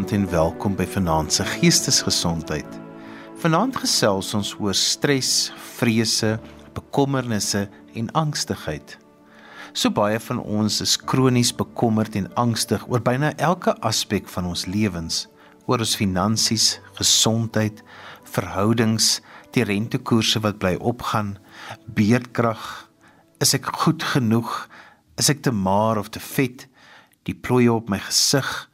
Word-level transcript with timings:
Goeienaand 0.00 0.28
en 0.28 0.32
welkom 0.32 0.76
by 0.78 0.86
Vanaand 0.88 1.32
se 1.32 1.44
Geestesgesondheid. 1.44 2.76
Vanaand 3.42 3.76
gesels 3.76 4.30
ons 4.32 4.54
oor 4.56 4.72
stres, 4.74 5.50
vrese, 5.76 6.38
bekommernisse 6.72 7.66
en 8.00 8.08
angstigheid. 8.16 8.94
So 9.76 9.92
baie 9.92 10.16
van 10.24 10.40
ons 10.40 10.78
is 10.80 10.94
kronies 10.96 11.50
bekommerd 11.52 12.16
en 12.16 12.30
angstig 12.40 12.86
oor 12.88 13.04
byna 13.04 13.34
elke 13.36 13.74
aspek 13.84 14.30
van 14.32 14.48
ons 14.48 14.64
lewens, 14.64 15.26
oor 15.68 15.84
ons 15.84 15.92
finansies, 16.00 16.78
gesondheid, 16.96 17.84
verhoudings, 18.24 19.18
die 19.52 19.68
rentekoerse 19.68 20.40
wat 20.40 20.62
bly 20.64 20.78
opgaan, 20.80 21.34
beerdkrag, 21.84 22.64
is 23.44 23.52
ek 23.52 23.68
goed 23.84 24.08
genoeg? 24.16 24.64
Is 25.20 25.28
ek 25.28 25.44
te 25.44 25.52
maar 25.52 26.00
of 26.00 26.08
te 26.08 26.24
vet? 26.24 26.70
Die 27.28 27.36
plooie 27.36 27.68
op 27.76 27.92
my 27.92 28.00
gesig, 28.08 28.69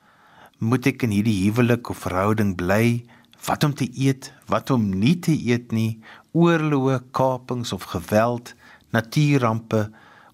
moet 0.58 0.86
ek 0.88 1.04
in 1.06 1.12
hierdie 1.12 1.38
huwelik 1.44 1.90
of 1.92 2.04
verhouding 2.06 2.54
bly? 2.56 3.04
Wat 3.46 3.64
om 3.64 3.74
te 3.76 3.86
eet, 3.92 4.32
wat 4.50 4.72
om 4.74 4.88
nie 4.90 5.14
te 5.22 5.34
eet 5.34 5.72
nie, 5.76 6.00
oorloë, 6.34 7.00
kapings 7.16 7.72
of 7.76 7.86
geweld, 7.92 8.54
natuurampe, 8.96 9.86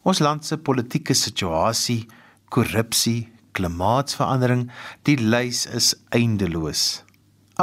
ons 0.06 0.22
land 0.22 0.46
se 0.46 0.56
politieke 0.58 1.14
situasie, 1.14 2.06
korrupsie, 2.52 3.28
klimaatsverandering, 3.56 4.68
die 5.06 5.18
lys 5.20 5.66
is 5.66 5.92
eindeloos. 6.14 7.02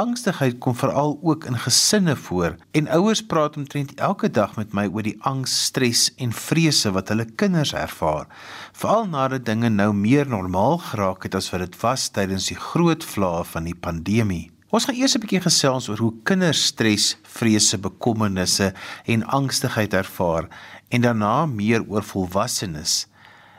Angstigheid 0.00 0.58
kom 0.58 0.72
veral 0.74 1.18
ook 1.22 1.44
in 1.44 1.58
gesinne 1.58 2.16
voor 2.16 2.54
en 2.70 2.86
ouers 2.88 3.20
praat 3.26 3.56
omtrent 3.56 3.90
elke 4.00 4.30
dag 4.30 4.54
met 4.56 4.72
my 4.72 4.86
oor 4.88 5.04
die 5.04 5.18
angs, 5.28 5.52
stres 5.66 6.06
en 6.16 6.32
vrese 6.32 6.92
wat 6.94 7.12
hulle 7.12 7.26
kinders 7.42 7.74
ervaar. 7.76 8.30
Veral 8.72 9.04
nadat 9.12 9.44
dinge 9.44 9.68
nou 9.68 9.90
meer 9.92 10.30
normaal 10.30 10.80
geraak 10.86 11.26
het 11.28 11.36
as 11.36 11.50
wat 11.52 11.66
dit 11.66 11.76
was 11.82 12.08
tydens 12.16 12.48
die 12.48 12.56
groot 12.56 13.04
vlae 13.04 13.44
van 13.52 13.68
die 13.68 13.76
pandemie. 13.76 14.48
Ons 14.72 14.88
gaan 14.88 14.96
eers 14.96 15.18
'n 15.18 15.20
bietjie 15.20 15.44
gesels 15.44 15.90
oor 15.92 16.00
hoe 16.00 16.14
kinders 16.24 16.64
stres, 16.72 17.18
vrese, 17.36 17.76
bekommernisse 17.78 18.72
en 19.04 19.26
angstigheid 19.26 19.92
ervaar 19.92 20.48
en 20.88 21.00
daarna 21.00 21.46
meer 21.46 21.84
oor 21.88 22.02
volwassenes. 22.02 23.06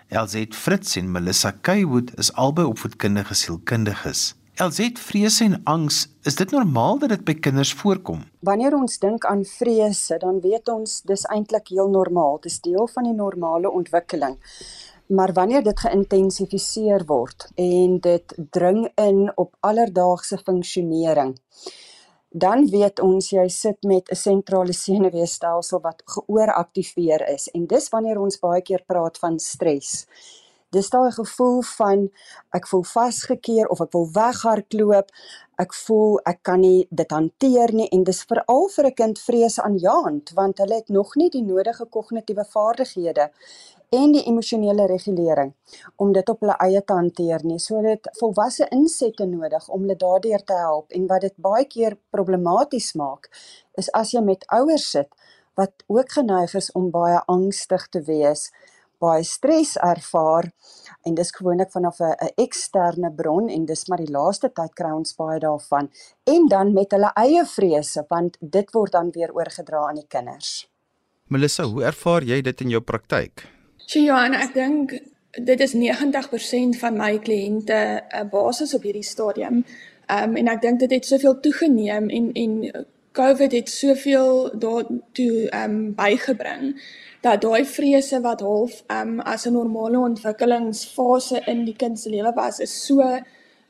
Elzet 0.09 0.55
Fritz 0.55 0.98
en 0.98 1.11
Melissa 1.11 1.52
Kaywood 1.52 2.17
is 2.17 2.33
albei 2.33 2.66
opvoedkundige 2.66 3.33
sielkundiges. 3.33 4.41
Elzet 4.62 5.00
vrese 5.00 5.44
en 5.44 5.62
angs, 5.64 6.04
is 6.22 6.36
dit 6.38 6.52
normaal 6.54 7.00
dat 7.02 7.09
dit 7.09 7.22
by 7.26 7.34
kinders 7.48 7.72
voorkom? 7.80 8.20
Wanneer 8.45 8.76
ons 8.78 9.00
dink 9.02 9.23
aan 9.26 9.40
vrese, 9.50 10.20
dan 10.22 10.38
weet 10.44 10.70
ons 10.70 11.00
dis 11.09 11.23
eintlik 11.34 11.72
heel 11.73 11.90
normaal. 11.90 12.38
Dit 12.44 12.52
is 12.52 12.59
deel 12.67 12.86
van 12.94 13.08
die 13.09 13.16
normale 13.17 13.72
ontwikkeling. 13.73 14.36
Maar 15.17 15.34
wanneer 15.34 15.66
dit 15.66 15.82
geïntensifiseer 15.86 17.08
word 17.09 17.48
en 17.56 17.98
dit 18.06 18.36
dring 18.54 18.84
in 19.02 19.32
op 19.34 19.56
alledaagse 19.66 20.38
funksionering, 20.45 21.34
dan 22.30 22.70
weet 22.70 23.02
ons 23.02 23.32
jy 23.34 23.48
sit 23.50 23.82
met 23.82 24.12
'n 24.12 24.16
sentrale 24.16 24.73
senuweestelsel 24.73 25.82
wat 25.82 26.06
geooraktiveer 26.06 27.28
is 27.34 27.50
en 27.50 27.66
dis 27.66 27.89
wanneer 27.89 28.22
ons 28.22 28.39
baie 28.39 28.62
keer 28.62 28.84
praat 28.86 29.17
van 29.17 29.39
stres 29.39 30.06
dis 30.72 30.89
daai 30.89 31.11
gevoel 31.11 31.61
van 31.67 32.05
ek 32.55 32.67
voel 32.72 32.83
vasgekeer 32.88 33.67
of 33.73 33.81
ek 33.83 33.91
wil 33.95 34.08
weghardloop. 34.16 35.11
Ek 35.59 35.75
voel 35.77 36.16
ek 36.25 36.39
kan 36.47 36.64
nie 36.64 36.88
dit 36.89 37.11
hanteer 37.11 37.73
nie 37.75 37.89
en 37.91 38.05
dis 38.08 38.23
veral 38.30 38.69
vir 38.75 38.86
'n 38.88 38.97
kind 39.02 39.19
vrees 39.19 39.59
aanjaend 39.59 40.31
want 40.39 40.58
hulle 40.64 40.75
het 40.75 40.89
nog 40.89 41.16
nie 41.16 41.30
die 41.30 41.44
nodige 41.44 41.86
kognitiewe 41.86 42.45
vaardighede 42.53 43.30
en 43.92 44.11
die 44.11 44.23
emosionele 44.23 44.86
regulering 44.87 45.54
om 45.98 46.14
dit 46.14 46.30
op 46.30 46.39
hulle 46.39 46.55
eie 46.65 46.82
te 46.82 46.93
hanteer 46.93 47.43
nie. 47.43 47.59
So 47.59 47.82
dit 47.82 48.08
volwasse 48.20 48.67
insette 48.71 49.26
nodig 49.26 49.70
om 49.70 49.82
hulle 49.82 49.98
daardeur 49.98 50.43
te 50.43 50.53
help 50.53 50.92
en 50.92 51.08
wat 51.08 51.21
dit 51.21 51.36
baie 51.36 51.65
keer 51.65 51.98
problematies 52.09 52.93
maak 52.93 53.30
is 53.77 53.92
as 53.92 54.11
jy 54.11 54.21
met 54.21 54.45
ouers 54.48 54.89
sit 54.92 55.09
wat 55.59 55.83
ook 55.88 56.11
geneig 56.11 56.53
is 56.55 56.71
om 56.71 56.92
baie 56.92 57.20
angstig 57.27 57.89
te 57.89 58.02
wees 58.08 58.52
baie 59.02 59.23
stres 59.28 59.76
ervaar 59.82 60.52
en 61.06 61.16
dis 61.17 61.32
gewoonlik 61.38 61.72
vanaf 61.73 62.00
'n 62.00 62.34
eksterne 62.45 63.12
bron 63.16 63.50
en 63.50 63.66
dis 63.66 63.88
maar 63.88 63.98
die 63.98 64.14
laaste 64.17 64.50
tyd 64.50 64.73
kry 64.73 64.92
ons 64.92 65.16
baie 65.16 65.39
daarvan 65.39 65.89
en 66.23 66.48
dan 66.48 66.73
met 66.73 66.92
hulle 66.92 67.12
eie 67.16 67.45
vrese 67.45 68.06
want 68.10 68.38
dit 68.39 68.73
word 68.73 68.92
dan 68.92 69.12
weer 69.12 69.34
oorgedra 69.34 69.88
aan 69.88 69.95
die 69.95 70.08
kinders. 70.08 70.67
Melissa, 71.28 71.64
hoe 71.64 71.84
ervaar 71.84 72.23
jy 72.23 72.42
dit 72.42 72.62
in 72.62 72.70
jou 72.70 72.82
praktyk? 72.82 73.48
Sjoe, 73.88 74.04
Johan, 74.04 74.34
ek 74.34 74.54
dink 74.54 74.94
dit 75.32 75.60
is 75.60 75.73
90% 75.73 76.78
van 76.80 76.98
my 76.98 77.20
kliënte 77.20 78.04
'n 78.14 78.30
basis 78.30 78.73
op 78.73 78.83
hierdie 78.83 79.04
stadium. 79.04 79.66
Ehm 80.08 80.30
um, 80.30 80.36
en 80.36 80.48
ek 80.48 80.62
dink 80.62 80.80
dit 80.80 80.92
het 80.92 81.06
soveel 81.06 81.39
toegeneem 81.39 82.10
en 82.10 82.32
en 82.33 82.86
COVID 83.11 83.52
het 83.52 83.70
soveel 83.70 84.52
daartoe 84.60 85.49
ehm 85.49 85.72
um, 85.72 85.95
bygebring 85.95 86.82
dat 87.22 87.42
daai 87.42 87.66
vrese 87.66 88.22
wat 88.22 88.39
half 88.42 88.83
um, 88.88 89.20
as 89.20 89.45
'n 89.45 89.52
normale 89.52 89.99
ontwikkelingsfase 89.99 91.42
in 91.45 91.66
die 91.66 91.76
kind 91.76 92.00
se 92.00 92.10
lewe 92.10 92.32
was 92.36 92.60
is 92.60 92.86
so 92.86 93.20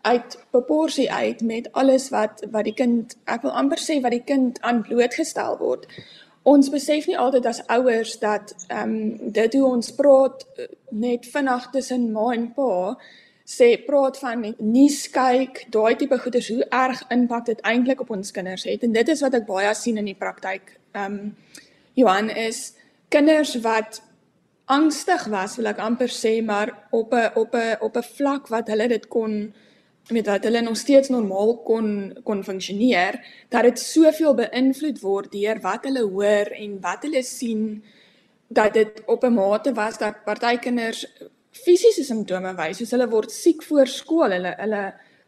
uit 0.01 0.38
proporsie 0.50 1.12
uit 1.12 1.41
met 1.41 1.72
alles 1.72 2.09
wat 2.09 2.46
wat 2.51 2.63
die 2.63 2.74
kind 2.74 3.18
ek 3.24 3.41
wil 3.41 3.51
amper 3.51 3.80
sê 3.80 4.01
wat 4.01 4.12
die 4.12 4.24
kind 4.24 4.62
aan 4.62 4.81
blootgestel 4.81 5.57
word. 5.57 5.88
Ons 6.44 6.69
besef 6.69 7.07
nie 7.07 7.18
altyd 7.18 7.46
as 7.46 7.66
ouers 7.68 8.19
dat 8.19 8.56
ehm 8.68 8.90
um, 8.90 9.31
dit 9.31 9.53
hoe 9.53 9.66
ons 9.66 9.91
praat 9.91 10.46
net 10.90 11.25
vinnig 11.25 11.69
tussen 11.72 12.12
ma 12.12 12.31
en 12.34 12.53
pa 12.53 12.97
sê 13.51 13.73
praat 13.85 14.19
van 14.22 14.44
nuus 14.59 15.09
kyk, 15.12 15.66
daai 15.73 15.95
tipe 16.00 16.17
goeders 16.23 16.50
hoe 16.53 16.66
erg 16.69 17.01
impak 17.12 17.45
dit 17.50 17.63
eintlik 17.67 18.03
op 18.03 18.13
ons 18.16 18.31
kinders 18.31 18.63
het 18.69 18.84
en 18.88 18.94
dit 18.95 19.09
is 19.13 19.23
wat 19.25 19.35
ek 19.39 19.50
baie 19.50 19.73
sien 19.75 20.00
in 20.01 20.07
die 20.12 20.17
praktyk. 20.17 20.78
Ehm 20.95 21.17
um, 21.19 21.35
Johan 22.00 22.29
is 22.29 22.72
kinders 23.12 23.57
wat 23.66 24.00
angstig 24.72 25.25
was, 25.28 25.57
wil 25.59 25.67
ek 25.67 25.81
amper 25.84 26.07
sê, 26.07 26.38
maar 26.44 26.72
op 26.91 27.13
'n 27.13 27.31
op 27.35 27.56
'n 27.56 27.78
op 27.81 27.97
'n 27.97 28.09
vlak 28.17 28.47
wat 28.47 28.67
hulle 28.67 28.88
dit 28.88 29.07
kon 29.07 29.53
met 30.09 30.25
dat 30.25 30.44
hulle 30.44 30.62
nog 30.62 30.78
steeds 30.78 31.09
normaal 31.09 31.57
kon 31.57 32.18
kon 32.23 32.44
funksioneer, 32.44 33.19
dat 33.50 33.63
dit 33.63 33.79
soveel 33.79 34.33
beïnvloed 34.33 35.00
word 35.01 35.31
deur 35.31 35.59
wat 35.62 35.83
hulle 35.83 36.03
hoor 36.03 36.47
en 36.63 36.79
wat 36.81 37.03
hulle 37.03 37.23
sien 37.23 37.83
dat 38.47 38.73
dit 38.73 39.01
op 39.06 39.23
'n 39.23 39.33
mate 39.33 39.73
was 39.73 39.97
dat 39.97 40.23
party 40.23 40.57
kinders 40.57 41.06
fisiese 41.51 42.03
simptome 42.07 42.53
wys, 42.57 42.79
soos 42.79 42.94
hulle 42.95 43.07
word 43.12 43.31
siek 43.34 43.63
voor 43.67 43.89
skool, 43.91 44.35
hulle 44.35 44.53
hulle 44.59 44.84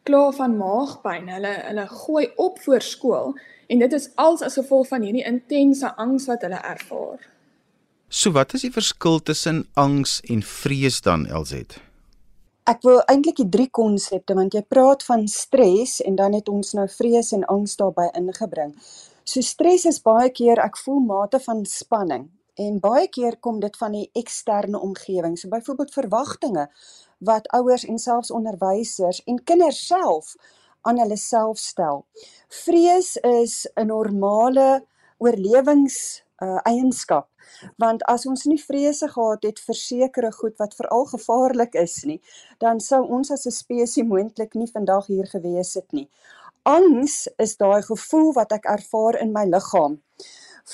kla 0.08 0.24
van 0.36 0.58
maagpyn, 0.60 1.30
hulle 1.32 1.54
hulle 1.70 1.86
gooi 1.92 2.26
op 2.42 2.60
voor 2.64 2.84
skool 2.84 3.36
en 3.72 3.80
dit 3.80 3.94
is 3.96 4.10
als 4.20 4.44
as 4.44 4.58
gevolg 4.60 4.90
van 4.90 5.06
hierdie 5.06 5.24
intense 5.28 5.88
angs 5.96 6.28
wat 6.28 6.44
hulle 6.44 6.60
ervaar. 6.60 7.22
So 8.10 8.34
wat 8.36 8.54
is 8.54 8.66
die 8.68 8.74
verskil 8.74 9.22
tussen 9.24 9.64
angs 9.80 10.20
en 10.30 10.44
vrees 10.46 11.00
dan 11.02 11.26
LZ? 11.32 11.80
Ek 12.70 12.84
wil 12.86 13.02
eintlik 13.12 13.40
die 13.42 13.50
drie 13.56 13.70
konsepte 13.72 14.36
want 14.38 14.54
jy 14.56 14.62
praat 14.68 15.04
van 15.08 15.26
stres 15.28 15.98
en 16.04 16.20
dan 16.20 16.36
het 16.38 16.52
ons 16.52 16.76
nou 16.78 16.86
vrees 16.92 17.34
en 17.36 17.48
angs 17.52 17.76
daarbey 17.80 18.12
ingebring. 18.20 18.76
So 19.24 19.42
stres 19.42 19.88
is 19.90 20.04
baie 20.04 20.30
keer 20.36 20.62
ek 20.64 20.78
voel 20.84 21.02
mate 21.08 21.40
van 21.44 21.66
spanning 21.68 22.30
en 22.56 22.80
baie 22.80 23.08
keer 23.08 23.38
kom 23.40 23.60
dit 23.60 23.78
van 23.78 23.92
die 23.92 24.10
eksterne 24.14 24.80
omgewing. 24.80 25.38
So 25.38 25.50
byvoorbeeld 25.50 25.94
verwagtinge 25.94 26.68
wat 27.20 27.48
ouers 27.48 27.86
en 27.86 27.98
selfs 27.98 28.32
onderwysers 28.32 29.24
en 29.26 29.44
kinders 29.44 29.88
self 29.88 30.36
aan 30.82 31.00
hulle 31.00 31.18
self 31.18 31.58
stel. 31.58 32.06
Vrees 32.64 33.16
is 33.18 33.68
'n 33.76 33.88
normale 33.88 34.86
oorlewings 35.18 36.24
uh, 36.44 36.60
eienskap 36.68 37.30
want 37.82 38.04
as 38.12 38.26
ons 38.30 38.46
nie 38.50 38.60
vrese 38.62 39.08
gehad 39.12 39.46
het 39.48 39.60
vir 39.68 39.78
sekere 39.80 40.32
goed 40.36 40.56
wat 40.62 40.76
veral 40.80 41.06
gevaarlik 41.12 41.76
is 41.80 41.98
nie 42.10 42.20
dan 42.64 42.82
sou 42.84 43.02
ons 43.18 43.32
as 43.36 43.46
'n 43.48 43.56
spesies 43.58 44.08
moontlik 44.14 44.56
nie 44.56 44.70
vandag 44.78 45.08
hier 45.08 45.28
gewees 45.36 45.74
het 45.80 45.92
nie 46.00 46.08
angs 46.64 47.28
is 47.46 47.58
daai 47.58 47.82
gevoel 47.92 48.34
wat 48.40 48.52
ek 48.52 48.66
ervaar 48.76 49.20
in 49.22 49.34
my 49.38 49.46
liggaam 49.46 50.00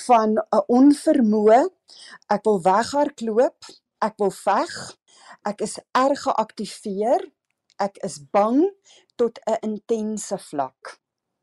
van 0.06 0.30
'n 0.38 0.64
onvermoë. 0.68 1.62
Ek 2.28 2.44
wil 2.44 2.62
weghardloop 2.62 3.64
ek 4.00 4.14
wil 4.20 4.32
veg 4.32 4.72
ek 5.48 5.60
is 5.66 5.78
erg 5.96 6.22
geaktiveer 6.26 7.24
ek 7.80 7.98
is 8.06 8.18
bang 8.32 8.62
tot 9.16 9.40
'n 9.46 9.58
intense 9.70 10.38
vlak 10.50 10.99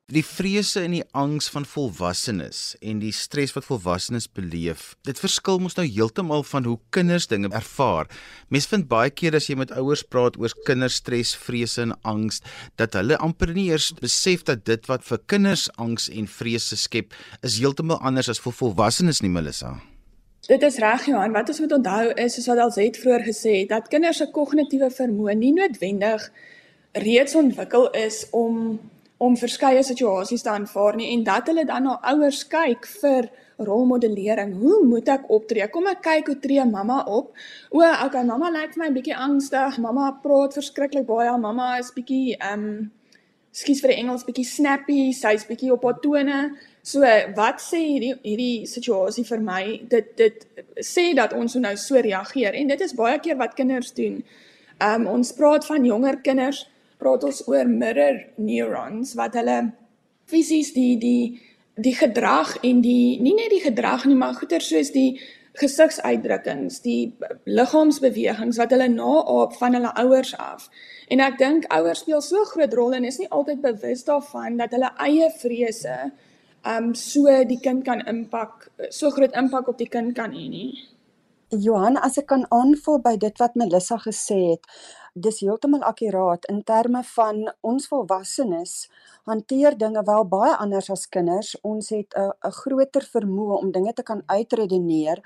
Die 0.07 0.21
vrese 0.23 0.85
en 0.87 0.93
die 0.95 1.03
angs 1.19 1.49
van 1.51 1.65
volwassenes 1.67 2.77
en 2.79 3.01
die 3.01 3.11
stres 3.11 3.51
wat 3.57 3.65
volwassenes 3.67 4.29
beleef, 4.31 4.93
dit 5.03 5.19
verskil 5.19 5.59
mos 5.59 5.75
nou 5.75 5.83
heeltemal 5.83 6.45
van 6.47 6.63
hoe 6.63 6.77
kinders 6.95 7.27
dinge 7.27 7.49
ervaar. 7.51 8.07
Mense 8.47 8.71
vind 8.71 8.87
baie 8.87 9.11
keer 9.11 9.35
as 9.35 9.49
jy 9.51 9.57
met 9.59 9.75
ouers 9.75 10.05
praat 10.07 10.39
oor 10.39 10.55
kinderstres, 10.63 11.35
vrese 11.35 11.83
en 11.89 11.91
angs, 12.07 12.39
dat 12.79 12.95
hulle 12.95 13.19
amper 13.19 13.51
nie 13.51 13.67
eers 13.67 13.89
besef 13.99 14.47
dat 14.47 14.63
dit 14.71 14.87
wat 14.87 15.03
vir 15.11 15.25
kinders 15.27 15.67
angs 15.75 16.07
en 16.07 16.31
vrese 16.37 16.79
skep, 16.79 17.11
is 17.43 17.59
heeltemal 17.59 17.99
anders 17.99 18.31
as 18.31 18.39
vir 18.39 18.55
volwassenes 18.63 19.19
nie, 19.19 19.35
Melissa. 19.35 19.75
Dit 20.47 20.63
is 20.63 20.79
reg 20.79 21.11
Johan, 21.11 21.35
wat 21.35 21.51
ons 21.51 21.65
moet 21.67 21.81
onthou 21.83 22.03
is 22.15 22.39
soos 22.39 22.53
wat 22.55 22.63
Alzet 22.69 23.03
vroeër 23.03 23.27
gesê 23.27 23.59
het, 23.65 23.73
dat 23.75 23.91
kinders 23.91 24.23
se 24.23 24.31
kognitiewe 24.31 24.87
vermoë 24.87 25.35
nie 25.35 25.57
noodwendig 25.59 26.31
reeds 26.95 27.35
ontwikkel 27.35 27.91
is 28.07 28.23
om 28.31 28.77
om 29.17 29.37
verskeie 29.37 29.81
situasies 29.83 30.43
te 30.45 30.49
aanvaar 30.53 30.95
nie 30.95 31.11
en 31.15 31.23
dat 31.25 31.47
hulle 31.49 31.65
dan 31.65 31.87
na 31.89 31.97
ouers 32.13 32.43
kyk 32.47 32.85
vir 33.01 33.29
rolmodellering. 33.57 34.53
Hoe 34.61 34.83
moet 34.85 35.09
ek 35.09 35.29
optree? 35.33 35.65
Kom 35.73 35.87
ek 35.89 36.03
kyk 36.05 36.29
hoe 36.31 36.37
tree 36.41 36.65
mamma 36.65 36.99
op? 37.09 37.31
O, 37.71 37.81
okay, 37.81 38.23
mamma 38.25 38.51
lyk 38.53 38.75
vir 38.75 38.83
my 38.83 38.89
'n 38.89 38.97
bietjie 38.97 39.17
angstig. 39.17 39.79
Mamma 39.81 40.11
praat 40.23 40.53
verskriklik 40.53 41.07
baie. 41.07 41.37
Mamma 41.37 41.77
is 41.79 41.91
bietjie 41.91 42.37
ehm 42.37 42.53
um, 42.53 42.91
skuis 43.51 43.81
vir 43.81 43.89
die 43.89 43.99
Engels 44.03 44.25
bietjie 44.25 44.45
snappy. 44.45 45.11
Sy's 45.11 45.47
bietjie 45.49 45.71
op 45.73 45.83
haar 45.83 45.99
tone. 46.01 46.51
So, 46.83 47.01
wat 47.35 47.59
sê 47.59 47.81
hierdie 47.81 48.15
hierdie 48.23 48.67
situasie 48.67 49.25
vir 49.25 49.41
my? 49.41 49.63
Dit 49.89 50.15
dit 50.17 50.47
sê 50.79 51.15
dat 51.15 51.33
ons 51.33 51.55
nou 51.55 51.75
so 51.75 51.95
reageer 51.95 52.53
en 52.53 52.67
dit 52.67 52.81
is 52.81 52.93
baie 52.93 53.19
keer 53.19 53.37
wat 53.37 53.55
kinders 53.55 53.93
doen. 53.93 54.23
Ehm 54.79 55.01
um, 55.01 55.07
ons 55.17 55.33
praat 55.33 55.65
van 55.65 55.85
jonger 55.85 56.21
kinders, 56.21 56.67
praat 56.97 57.23
ons 57.27 57.43
oor 57.47 57.67
mirror 57.69 58.23
neurons 58.37 59.13
wat 59.19 59.37
hulle 59.37 59.57
fisies 60.27 60.73
die 60.75 60.95
die 61.01 61.41
die 61.77 61.93
gedrag 61.93 62.55
en 62.65 62.81
die 62.81 63.19
nie 63.21 63.35
net 63.37 63.51
die 63.53 63.61
gedrag 63.61 64.07
nie, 64.09 64.17
maar 64.17 64.33
goeie 64.37 64.59
soos 64.63 64.89
die 64.95 65.19
gesigsuitdrukkings, 65.57 66.81
die 66.85 67.15
liggaamsbewegings 67.49 68.59
wat 68.61 68.73
hulle 68.73 68.89
naaap 68.93 69.55
van 69.57 69.77
hulle 69.77 69.93
ouers 70.03 70.35
af. 70.37 70.67
En 71.09 71.21
ek 71.23 71.39
dink 71.41 71.65
ouers 71.73 72.03
speel 72.03 72.21
so 72.21 72.43
groot 72.51 72.73
rol 72.77 72.97
en 72.97 73.07
is 73.09 73.17
nie 73.21 73.29
altyd 73.33 73.63
bewus 73.63 74.05
daarvan 74.05 74.59
dat 74.61 74.75
hulle 74.75 74.91
eie 75.07 75.31
vrese 75.41 75.97
um 76.67 76.91
so 76.97 77.31
die 77.47 77.59
kind 77.63 77.85
kan 77.87 78.03
impak, 78.09 78.67
so 78.89 79.09
groot 79.15 79.33
impak 79.37 79.69
op 79.71 79.77
die 79.79 79.89
kind 79.89 80.13
kan 80.17 80.33
hê 80.35 80.47
nie. 80.51 80.71
Johan, 81.49 81.95
as 81.95 82.17
ek 82.19 82.25
kan 82.27 82.41
aanvul 82.51 82.97
by 82.99 83.13
dit 83.15 83.37
wat 83.39 83.53
Melissa 83.55 83.95
gesê 84.03 84.35
het, 84.49 84.65
dis 85.15 85.37
heeltemal 85.39 85.85
akkuraat 85.87 86.43
in 86.51 86.59
terme 86.67 86.99
van 87.07 87.45
ons 87.63 87.85
volwassenes 87.87 88.73
hanteer 89.31 89.77
dinge 89.79 90.03
wel 90.09 90.27
baie 90.27 90.57
anders 90.59 90.89
as 90.91 91.07
kinders. 91.07 91.55
Ons 91.63 91.89
het 91.95 92.11
'n 92.17 92.35
'n 92.43 92.51
groter 92.51 93.07
vermoë 93.13 93.61
om 93.61 93.71
dinge 93.71 93.93
te 93.93 94.03
kan 94.03 94.23
uitredeneer 94.27 95.23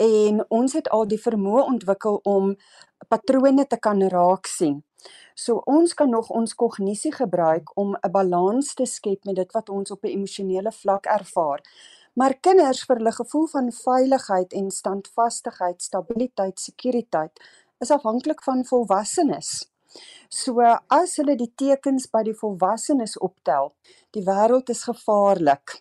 en 0.00 0.44
ons 0.48 0.72
het 0.72 0.88
al 0.88 1.06
die 1.06 1.20
vermoë 1.20 1.66
ontwikkel 1.66 2.20
om 2.24 2.56
patrone 3.08 3.66
te 3.66 3.76
kan 3.76 4.00
raak 4.02 4.46
sien. 4.46 4.84
So 5.34 5.60
ons 5.66 5.94
kan 5.94 6.10
nog 6.10 6.30
ons 6.30 6.54
kognisie 6.54 7.12
gebruik 7.12 7.76
om 7.76 7.94
'n 7.94 8.10
balans 8.10 8.74
te 8.74 8.86
skep 8.86 9.24
met 9.24 9.36
dit 9.36 9.52
wat 9.52 9.68
ons 9.68 9.90
op 9.90 10.04
'n 10.04 10.08
emosionele 10.16 10.72
vlak 10.72 11.04
ervaar. 11.06 11.60
Maar 12.16 12.38
kinders 12.40 12.82
vir 12.88 12.96
hulle 12.96 13.12
gevoel 13.12 13.46
van 13.52 13.70
veiligheid 13.76 14.52
en 14.56 14.70
standvastigheid, 14.72 15.82
stabiliteit, 15.82 16.60
sekuriteit 16.60 17.40
is 17.84 17.90
afhanklik 17.92 18.40
van 18.42 18.64
volwassenes. 18.64 19.66
So 20.32 20.64
as 20.92 21.16
hulle 21.20 21.36
die 21.38 21.50
tekens 21.60 22.08
by 22.12 22.22
die 22.26 22.34
volwassenes 22.36 23.16
optel, 23.22 23.70
die 24.16 24.24
wêreld 24.26 24.72
is 24.72 24.82
gevaarlik. 24.88 25.76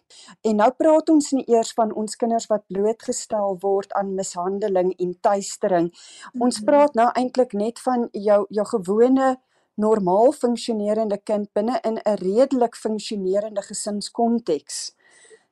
En 0.45 0.59
nou 0.61 0.69
praat 0.75 1.09
ons 1.13 1.31
nie 1.37 1.45
eers 1.51 1.71
van 1.77 1.93
ons 1.95 2.19
kinders 2.19 2.49
wat 2.51 2.67
blootgestel 2.71 3.57
word 3.63 3.95
aan 3.95 4.13
mishandeling 4.19 4.93
en 4.99 5.15
tuistering. 5.29 5.89
Ons 6.35 6.59
mhm. 6.61 6.67
praat 6.67 6.99
nou 6.99 7.09
eintlik 7.15 7.55
net 7.55 7.79
van 7.87 8.09
jou 8.11 8.43
jou 8.49 8.67
gewone 8.75 9.35
normaal 9.75 10.31
funksionerende 10.31 11.17
kind 11.23 11.49
binne 11.53 11.79
in 11.83 11.97
'n 11.99 12.19
redelik 12.19 12.75
funksionerende 12.75 13.61
gesinskonteks. 13.61 14.95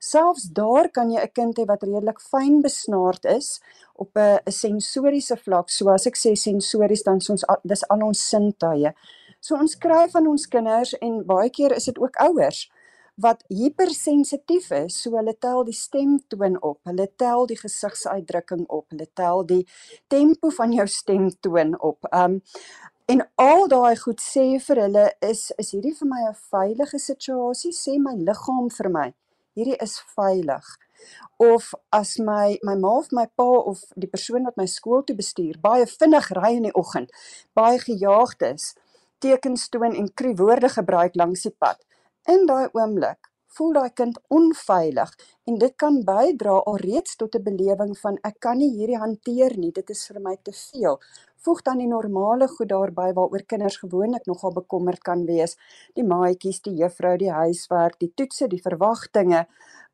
Selfs 0.03 0.50
daar 0.51 0.89
kan 0.91 1.11
jy 1.11 1.21
'n 1.23 1.31
kind 1.38 1.57
hê 1.59 1.65
wat 1.65 1.83
redelik 1.88 2.19
fyn 2.31 2.61
besnaard 2.61 3.25
is 3.25 3.61
op 4.03 4.17
'n 4.17 4.51
sensoriese 4.51 5.38
vlak. 5.45 5.69
So 5.69 5.89
as 5.89 6.07
ek 6.07 6.17
sê 6.17 6.31
sensories 6.35 7.03
dan 7.03 7.19
ons 7.29 7.45
dis 7.63 7.83
al 7.89 8.01
ons 8.09 8.29
sintuie. 8.29 8.91
So 9.39 9.55
ons 9.55 9.75
kry 9.75 10.09
van 10.09 10.27
ons 10.27 10.47
kinders 10.47 10.94
en 11.01 11.23
baie 11.25 11.50
keer 11.50 11.71
is 11.71 11.85
dit 11.85 12.00
ook 12.00 12.15
ouers 12.15 12.69
wat 13.15 13.44
hypersensitief 13.47 14.71
is. 14.71 15.01
So 15.01 15.15
hulle 15.17 15.35
tel 15.39 15.63
die 15.63 15.79
stemtoon 15.85 16.61
op, 16.61 16.79
hulle 16.83 17.07
tel 17.15 17.45
die 17.45 17.57
gesigsuitdrukking 17.57 18.65
op, 18.67 18.85
hulle 18.89 19.07
tel 19.13 19.45
die 19.45 19.67
tempo 20.07 20.50
van 20.50 20.71
jou 20.71 20.88
stemtoon 20.88 21.79
op. 21.79 22.00
Um 22.11 22.41
en 23.05 23.29
al 23.35 23.67
daai 23.67 23.95
goed 23.95 24.21
sê 24.21 24.59
vir 24.67 24.77
hulle 24.85 25.11
is 25.21 25.51
is 25.57 25.71
hierdie 25.71 25.95
vir 26.00 26.07
my 26.07 26.21
'n 26.29 26.39
veilige 26.51 27.00
situasie? 27.00 27.71
Sê 27.71 28.00
my 28.00 28.15
liggaam 28.15 28.69
vir 28.69 28.89
my 28.89 29.13
hierdie 29.57 29.77
is 29.81 29.97
veilig. 30.15 30.65
Of 31.41 31.73
as 31.91 32.17
my 32.19 32.57
my 32.63 32.75
ma 32.79 32.97
of 33.00 33.11
my 33.11 33.25
pa 33.38 33.50
of 33.71 33.83
die 33.95 34.09
persoon 34.09 34.47
wat 34.47 34.57
my 34.57 34.67
skool 34.69 35.03
toe 35.03 35.15
bestuur 35.17 35.59
baie 35.61 35.85
vinnig 35.89 36.29
ry 36.38 36.53
in 36.59 36.69
die 36.69 36.77
oggend, 36.79 37.11
baie 37.57 37.79
gejaagd 37.81 38.45
is, 38.53 38.71
tekens 39.19 39.67
toon 39.73 39.95
en 40.00 40.09
krie 40.13 40.35
woorde 40.39 40.69
gebruik 40.69 41.15
langs 41.19 41.45
die 41.47 41.55
pad. 41.59 41.79
In 42.29 42.47
daai 42.47 42.69
oomblik 42.71 43.33
voel 43.53 43.75
daai 43.77 43.91
kind 43.94 44.17
onveilig 44.33 45.11
en 45.50 45.59
dit 45.61 45.73
kan 45.83 46.00
bydra 46.07 46.55
alreeds 46.71 47.17
tot 47.21 47.35
'n 47.35 47.44
belewing 47.50 47.94
van 48.03 48.17
ek 48.29 48.39
kan 48.45 48.57
nie 48.57 48.71
hierdie 48.77 49.01
hanteer 49.03 49.57
nie, 49.57 49.71
dit 49.71 49.89
is 49.89 50.07
vir 50.07 50.19
my 50.19 50.35
te 50.44 50.53
veel 50.53 51.00
voeg 51.45 51.62
dan 51.68 51.81
die 51.84 51.88
normale 51.88 52.48
goed 52.48 52.69
daarby 52.72 53.12
waaroor 53.13 53.45
kinders 53.54 53.78
gewoonlik 53.84 54.25
nogal 54.25 54.54
bekommerd 54.56 55.04
kan 55.04 55.25
wees. 55.30 55.57
Die 55.94 56.07
maatjies, 56.07 56.62
die 56.66 56.75
juffrou, 56.81 57.16
die 57.18 57.31
huiswerk, 57.31 58.00
die 58.00 58.12
toetse, 58.16 58.48
die 58.48 58.62
verwagtinge. 58.62 59.45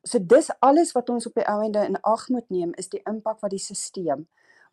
So 0.02 0.18
dis 0.18 0.50
alles 0.60 0.94
wat 0.96 1.10
ons 1.10 1.26
op 1.26 1.34
die 1.36 1.48
ouende 1.48 1.84
in 1.86 2.00
ag 2.02 2.28
moet 2.28 2.48
neem 2.48 2.72
is 2.80 2.88
die 2.88 3.02
impak 3.04 3.42
wat 3.42 3.54
die 3.54 3.62
stelsel 3.62 4.26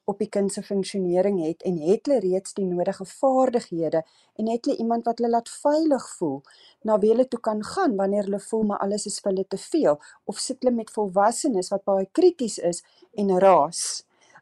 op 0.08 0.22
die 0.24 0.30
kind 0.32 0.54
se 0.54 0.62
funksionering 0.64 1.42
het 1.44 1.64
en 1.68 1.80
het 1.84 2.08
hulle 2.08 2.22
reeds 2.24 2.56
die 2.56 2.66
nodige 2.66 3.06
vaardighede 3.10 4.04
en 4.40 4.48
het 4.48 4.66
hulle 4.66 4.80
iemand 4.80 5.08
wat 5.10 5.20
hulle 5.20 5.34
laat 5.34 5.52
veilig 5.52 6.06
voel 6.20 6.38
na 6.88 6.96
wie 7.02 7.12
hulle 7.12 7.28
toe 7.28 7.42
kan 7.44 7.64
gaan 7.74 7.98
wanneer 8.00 8.30
hulle 8.30 8.40
voel 8.46 8.64
maar 8.70 8.84
alles 8.86 9.10
is 9.12 9.20
vir 9.20 9.34
hulle 9.34 9.48
te 9.56 9.60
veel 9.64 10.00
of 10.32 10.40
sit 10.40 10.64
hulle 10.64 10.76
met 10.78 10.94
volwassenes 10.96 11.72
wat 11.76 11.84
baie 11.92 12.08
krities 12.20 12.56
is 12.72 12.84
en 13.24 13.36
raas 13.44 13.82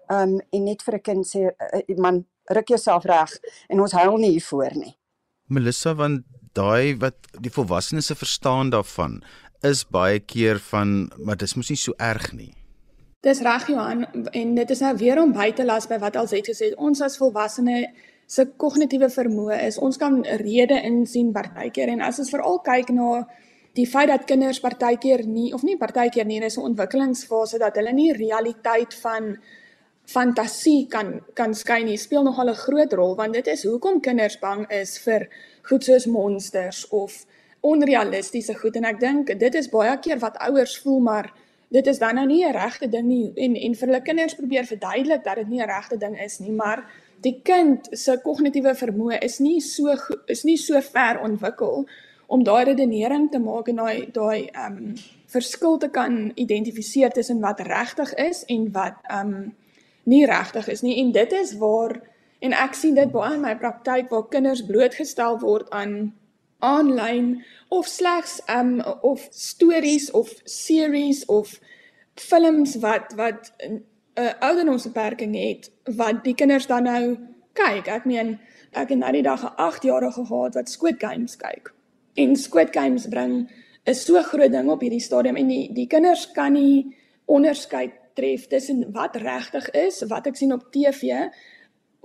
um 0.10 0.40
en 0.52 0.64
net 0.64 0.82
vir 0.84 0.96
'n 0.96 1.02
kind 1.02 1.26
sê 1.26 1.50
uh, 1.50 1.98
man 1.98 2.26
ruk 2.50 2.68
jouself 2.70 3.06
reg 3.06 3.32
en 3.70 3.80
ons 3.80 3.92
huil 3.92 4.18
nie 4.18 4.32
hiervoor 4.32 4.76
nie. 4.76 4.96
Melissa 5.48 5.94
want 5.94 6.26
daai 6.54 6.98
wat 7.00 7.16
die 7.40 7.52
volwassenes 7.52 8.06
se 8.06 8.16
verstaan 8.16 8.70
daarvan 8.70 9.24
is 9.64 9.84
baie 9.84 10.20
keer 10.20 10.60
van 10.60 11.12
maar 11.18 11.38
dis 11.38 11.56
mos 11.56 11.70
nie 11.70 11.78
so 11.78 11.94
erg 11.98 12.34
nie. 12.34 12.54
Dis 13.26 13.42
reg 13.42 13.68
Johan 13.68 14.06
en 14.32 14.56
dit 14.56 14.70
is 14.70 14.82
nou 14.86 14.96
weer 14.98 15.22
om 15.22 15.32
by 15.34 15.52
te 15.52 15.66
las 15.66 15.88
by 15.88 15.98
wat 15.98 16.16
al 16.16 16.28
het 16.30 16.50
gesê 16.52 16.74
ons 16.78 17.02
as 17.02 17.18
volwassene 17.18 17.86
se 18.28 18.46
kognitiewe 18.62 19.10
vermoë 19.10 19.58
is 19.68 19.78
ons 19.78 19.98
kan 20.02 20.22
rede 20.42 20.78
insien 20.88 21.32
partykeer 21.34 21.92
en 21.94 22.02
as 22.06 22.20
ons 22.22 22.32
veral 22.34 22.60
kyk 22.66 22.90
na 22.94 23.26
die 23.76 23.86
feit 23.90 24.10
dat 24.10 24.26
kinders 24.30 24.62
partykeer 24.64 25.26
nie 25.28 25.52
of 25.54 25.64
nie 25.68 25.78
partykeer 25.78 26.26
nie 26.26 26.38
in 26.38 26.48
'n 26.48 26.68
ontwikkelingsfase 26.70 27.60
dat 27.60 27.76
hulle 27.76 27.94
nie 27.94 28.14
realiteit 28.14 28.94
van 28.94 29.38
fantasie 30.06 30.88
kan 30.88 31.22
kan 31.34 31.54
skyn 31.54 31.88
hier 31.88 32.00
speel 32.00 32.24
nogal 32.24 32.50
'n 32.50 32.56
groot 32.56 32.94
rol 32.94 33.16
want 33.16 33.34
dit 33.34 33.48
is 33.48 33.64
hoekom 33.64 34.02
kinders 34.02 34.40
bang 34.40 34.66
is 34.72 34.98
vir 35.00 35.28
goed 35.62 35.84
soos 35.84 36.06
monsters 36.06 36.88
of 36.90 37.26
onrealistiese 37.62 38.54
goed. 38.54 38.76
En 38.76 38.86
ek 38.86 39.00
dink 39.00 39.40
dit 39.40 39.56
is 39.56 39.70
baie 39.70 39.98
keer 40.00 40.20
wat 40.20 40.38
ouers 40.38 40.78
voel 40.78 41.00
maar 41.00 41.34
dit 41.70 41.88
is 41.88 42.00
dan 42.00 42.16
nou 42.16 42.26
nie 42.26 42.46
'n 42.46 42.52
regte 42.52 42.88
ding 42.90 43.08
nie. 43.08 43.32
En 43.36 43.56
en 43.56 43.76
vir 43.76 43.88
hulle 43.88 44.02
kinders 44.02 44.36
probeer 44.36 44.66
verduidelik 44.66 45.24
dat 45.24 45.36
dit 45.36 45.48
nie 45.48 45.62
'n 45.62 45.70
regte 45.70 45.98
ding 45.98 46.20
is 46.22 46.40
nie 46.40 46.52
maar 46.52 46.86
die 47.22 47.40
kind 47.44 47.88
se 47.92 48.18
kognitiewe 48.24 48.76
vermoë 48.76 49.20
is 49.24 49.40
nie 49.40 49.60
so 49.62 49.96
is 50.28 50.44
nie 50.44 50.58
so 50.58 50.82
ver 50.82 51.20
ontwikkel 51.24 51.86
om 52.28 52.44
daai 52.44 52.64
redenering 52.64 53.30
te 53.32 53.40
maak 53.40 53.70
en 53.72 53.76
daai 53.76 54.08
daai 54.14 54.50
ehm 54.54 54.78
um, 54.78 54.96
verskil 55.36 55.78
te 55.78 55.90
kan 55.90 56.32
identifiseer 56.36 57.12
tussen 57.12 57.42
wat 57.42 57.60
regtig 57.60 58.14
is 58.14 58.44
en 58.46 58.72
wat 58.72 58.98
ehm 59.10 59.34
um, 59.34 59.54
nie 60.06 60.26
regtig 60.30 60.68
is 60.72 60.82
nie 60.86 60.98
en 61.02 61.12
dit 61.12 61.32
is 61.34 61.56
waar 61.62 61.98
en 62.40 62.54
ek 62.54 62.78
sien 62.78 62.96
dit 62.96 63.12
baie 63.12 63.34
in 63.34 63.44
my 63.44 63.56
praktyk 63.58 64.10
waar 64.14 64.28
kinders 64.30 64.64
blootgestel 64.66 65.40
word 65.42 65.70
aan 65.74 66.14
aanlyn 66.66 67.44
of 67.70 67.88
slegs 67.88 68.40
um 68.50 68.80
of 69.02 69.28
stories 69.32 70.12
of 70.12 70.34
series 70.46 71.26
of 71.26 71.60
films 72.16 72.76
wat 72.86 73.14
wat 73.16 73.52
'n 73.60 73.84
uh, 74.16 74.32
ouderdomsbeperking 74.40 75.36
het 75.36 75.72
wat 75.96 76.24
die 76.24 76.36
kinders 76.36 76.68
dan 76.68 76.84
nou 76.84 77.18
kyk. 77.54 77.88
Ek 77.88 78.06
meen 78.06 78.40
ek 78.72 78.90
het 78.90 79.00
nou 79.00 79.12
die 79.12 79.24
dag 79.24 79.44
'n 79.44 79.56
8-jarige 79.56 80.26
gehad 80.26 80.56
wat 80.56 80.70
Squid 80.70 80.96
Games 81.00 81.38
kyk. 81.38 81.74
En 82.16 82.36
Squid 82.36 82.70
Games 82.72 83.08
bring 83.08 83.50
'n 83.86 83.94
so 83.94 84.22
groot 84.22 84.52
ding 84.52 84.70
op 84.70 84.82
hierdie 84.82 85.00
stadium 85.02 85.36
en 85.36 85.48
die 85.48 85.74
die 85.74 85.88
kinders 85.88 86.32
kan 86.32 86.54
nie 86.54 86.96
onderskei 87.26 87.92
tref 88.16 88.48
tussen 88.48 88.86
wat 88.96 89.16
regtig 89.22 89.70
is, 89.76 90.02
wat 90.10 90.28
ek 90.32 90.40
sien 90.40 90.54
op 90.56 90.70
TV, 90.74 91.28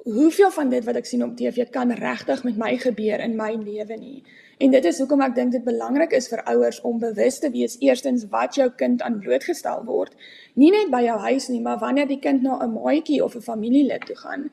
hoeveel 0.05 0.51
van 0.51 0.71
dit 0.73 0.85
wat 0.85 0.97
ek 0.97 1.09
sien 1.09 1.23
op 1.25 1.37
TV 1.37 1.69
kan 1.71 1.93
regtig 1.93 2.43
met 2.45 2.57
my 2.61 2.71
gebeur 2.81 3.21
in 3.21 3.37
my 3.37 3.53
lewe 3.55 3.97
nie. 4.01 4.23
En 4.61 4.73
dit 4.73 4.85
is 4.85 4.99
hoekom 5.01 5.23
ek 5.25 5.37
dink 5.37 5.53
dit 5.57 5.65
belangrik 5.65 6.13
is 6.17 6.29
vir 6.33 6.43
ouers 6.53 6.81
om 6.89 6.99
bewus 7.01 7.39
te 7.41 7.53
wees 7.53 7.77
eerstens 7.85 8.27
wat 8.33 8.57
jou 8.57 8.71
kind 8.83 9.05
aan 9.07 9.21
blootgestel 9.21 9.85
word, 9.89 10.17
nie 10.55 10.73
net 10.73 10.91
by 10.93 11.05
jou 11.05 11.17
huis 11.29 11.49
nie, 11.53 11.63
maar 11.65 11.81
wanneer 11.81 12.09
die 12.09 12.21
kind 12.21 12.43
na 12.43 12.59
'n 12.65 12.75
maatjie 12.75 13.25
of 13.25 13.37
'n 13.37 13.49
familielid 13.53 14.07
toe 14.07 14.17
gaan. 14.17 14.51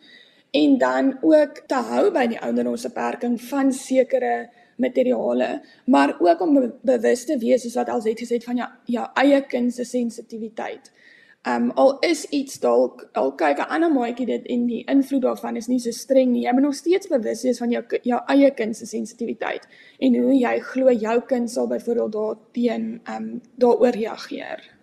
en 0.52 0.78
dan 0.78 1.18
ook 1.22 1.62
te 1.68 1.76
hou 1.90 2.12
by 2.12 2.26
die 2.32 2.40
ouderdomsbeperking 2.40 3.36
van 3.50 3.72
sekere 3.74 4.50
materiale, 4.78 5.62
maar 5.86 6.16
ook 6.20 6.42
om 6.42 6.54
be 6.54 6.70
bewus 6.82 7.26
te 7.26 7.38
wees 7.42 7.66
soos 7.66 7.76
wat 7.80 7.90
alsite 7.90 8.24
gesê 8.24 8.38
het 8.38 8.46
van 8.48 8.62
jou 8.62 8.70
jou 8.86 9.06
eie 9.24 9.42
kind 9.50 9.74
se 9.74 9.86
sensitiwiteit. 9.86 10.92
Um 11.48 11.70
al 11.80 12.00
is 12.00 12.26
iets 12.36 12.60
dalk 12.60 13.06
al 13.14 13.30
kyk 13.40 13.60
'n 13.64 13.72
ander 13.76 13.92
maatjie 13.92 14.26
dit 14.26 14.46
en 14.46 14.66
die 14.68 14.84
invloed 14.94 15.22
daarvan 15.22 15.56
is 15.56 15.68
nie 15.68 15.80
so 15.80 15.92
streng 15.92 16.32
nie. 16.32 16.44
Jy 16.44 16.52
moet 16.54 16.64
nog 16.64 16.76
steeds 16.76 17.08
bewus 17.08 17.44
wees 17.44 17.58
van 17.58 17.72
jou 17.72 17.84
jou 18.04 18.22
eie 18.28 18.52
kind 18.52 18.78
se 18.78 18.86
sensitiwiteit 18.86 19.68
en 20.00 20.16
hoe 20.16 20.34
jy 20.34 20.60
glo 20.60 20.92
jou 20.92 21.22
kind 21.22 21.52
sal 21.52 21.68
byvoorbeeld 21.68 22.12
daarteen 22.12 23.02
um 23.16 23.42
daaroor 23.56 23.96
reageer. 23.96 24.78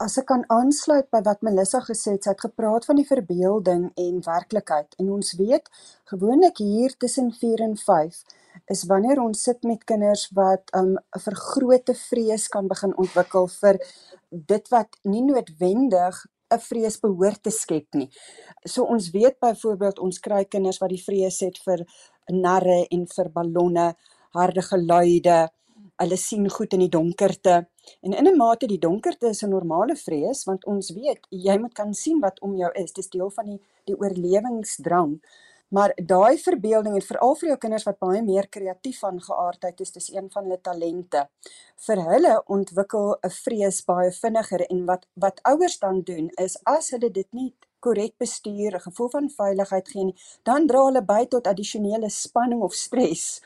As 0.00 0.18
ek 0.18 0.26
kan 0.26 0.44
aansluit 0.48 1.10
by 1.10 1.20
wat 1.24 1.42
Melissa 1.42 1.80
gesê 1.80 2.10
het, 2.10 2.24
sy 2.24 2.30
het 2.30 2.40
gepraat 2.40 2.84
van 2.84 2.96
die 2.96 3.06
verbeelding 3.06 3.90
en 3.94 4.20
werklikheid 4.24 4.94
en 4.98 5.10
ons 5.10 5.34
weet 5.36 5.68
gewoonlik 6.04 6.58
hier 6.58 6.96
tussen 6.96 7.32
4 7.32 7.60
en 7.60 7.76
5 7.76 8.22
is 8.66 8.84
wanneer 8.86 9.20
ons 9.20 9.42
sit 9.42 9.62
met 9.62 9.84
kinders 9.84 10.30
wat 10.34 10.70
'n 10.72 10.78
um, 10.78 10.98
vergrote 11.26 11.94
vrees 11.94 12.48
kan 12.48 12.66
begin 12.66 12.96
ontwikkel 12.96 13.46
vir 13.46 13.78
dit 14.30 14.68
wat 14.68 14.96
nie 15.04 15.22
noodwendig 15.22 16.26
'n 16.50 16.58
vrees 16.58 16.98
behoort 17.00 17.42
te 17.42 17.50
skep 17.50 17.94
nie. 17.94 18.08
So 18.66 18.84
ons 18.84 19.10
weet 19.10 19.38
byvoorbeeld 19.38 19.98
ons 19.98 20.18
kry 20.18 20.44
kinders 20.44 20.80
wat 20.82 20.90
die 20.90 21.02
vrees 21.02 21.40
het 21.40 21.58
vir 21.64 21.86
narre 22.32 22.86
en 22.90 23.06
vir 23.06 23.30
ballonne, 23.30 23.94
harde 24.34 24.62
geluide. 24.62 25.48
Hulle 26.00 26.16
sien 26.16 26.48
goed 26.50 26.72
in 26.72 26.80
die 26.80 26.88
donkerte. 26.88 27.66
En 28.02 28.12
in 28.12 28.26
'n 28.26 28.36
mate 28.36 28.66
die 28.66 28.78
donkerte 28.78 29.28
is 29.28 29.42
'n 29.42 29.50
normale 29.50 29.96
vrees 29.96 30.44
want 30.44 30.66
ons 30.66 30.90
weet 30.90 31.26
jy 31.30 31.58
moet 31.58 31.74
kan 31.74 31.94
sien 31.94 32.20
wat 32.20 32.40
om 32.40 32.56
jou 32.56 32.70
is. 32.74 32.92
Dis 32.92 33.08
deel 33.08 33.30
van 33.30 33.46
die 33.46 33.60
die 33.84 33.96
oorlewingsdrang. 33.96 35.20
Maar 35.70 35.92
daai 35.94 36.38
verbeelding 36.42 36.96
en 36.98 37.04
veral 37.06 37.36
vir 37.38 37.48
jou 37.52 37.56
kinders 37.62 37.84
wat 37.86 37.98
baie 38.02 38.22
meer 38.26 38.48
kreatief 38.50 38.98
van 39.04 39.20
geaardheid 39.22 39.80
is, 39.84 39.92
dis 39.94 40.08
een 40.10 40.26
van 40.34 40.48
hulle 40.48 40.58
talente. 40.66 41.20
Vir 41.86 42.02
hulle 42.08 42.32
ontwikkel 42.56 43.12
'n 43.28 43.30
vrees 43.30 43.78
baie 43.86 44.10
vinniger 44.12 44.66
en 44.66 44.84
wat 44.90 45.06
wat 45.14 45.38
ouers 45.52 45.78
dan 45.78 46.02
doen 46.02 46.30
is 46.46 46.58
as 46.64 46.90
hulle 46.90 47.10
dit 47.10 47.28
nie 47.32 47.54
korrek 47.80 48.14
bestuur, 48.18 48.74
'n 48.76 48.80
gevoel 48.88 49.10
van 49.10 49.30
veiligheid 49.30 49.88
gee 49.88 50.04
nie, 50.04 50.16
dan 50.42 50.66
dra 50.66 50.84
hulle 50.84 51.02
by 51.02 51.24
tot 51.26 51.46
addisionele 51.46 52.10
spanning 52.10 52.62
of 52.62 52.74
stres. 52.74 53.40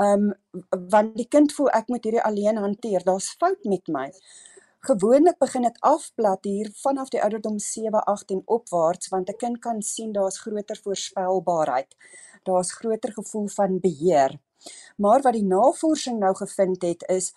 Um 0.00 0.34
want 0.90 1.16
die 1.16 1.28
kind 1.28 1.52
voel 1.52 1.68
ek 1.70 1.88
moet 1.88 2.04
hierdie 2.04 2.22
alleen 2.22 2.56
hanteer. 2.56 3.04
Daar's 3.04 3.30
fout 3.38 3.64
met 3.64 3.86
my. 3.88 4.12
Gewoonlik 4.86 5.38
begin 5.42 5.64
dit 5.66 5.78
afplat 5.82 6.44
hier 6.46 6.68
vanaf 6.78 7.08
die 7.10 7.18
ouderdom 7.18 7.56
7, 7.58 8.04
8 8.06 8.30
en 8.30 8.42
opwaarts 8.56 9.08
want 9.10 9.30
'n 9.30 9.36
kind 9.36 9.58
kan 9.58 9.80
sien 9.82 10.12
daar's 10.12 10.38
groter 10.38 10.78
voorspelbaarheid. 10.82 11.96
Daar's 12.42 12.72
groter 12.72 13.12
gevoel 13.12 13.48
van 13.48 13.80
beheer. 13.80 14.38
Maar 14.96 15.22
wat 15.22 15.32
die 15.32 15.44
navorsing 15.44 16.18
nou 16.18 16.34
gevind 16.34 16.82
het 16.82 17.02
is 17.08 17.34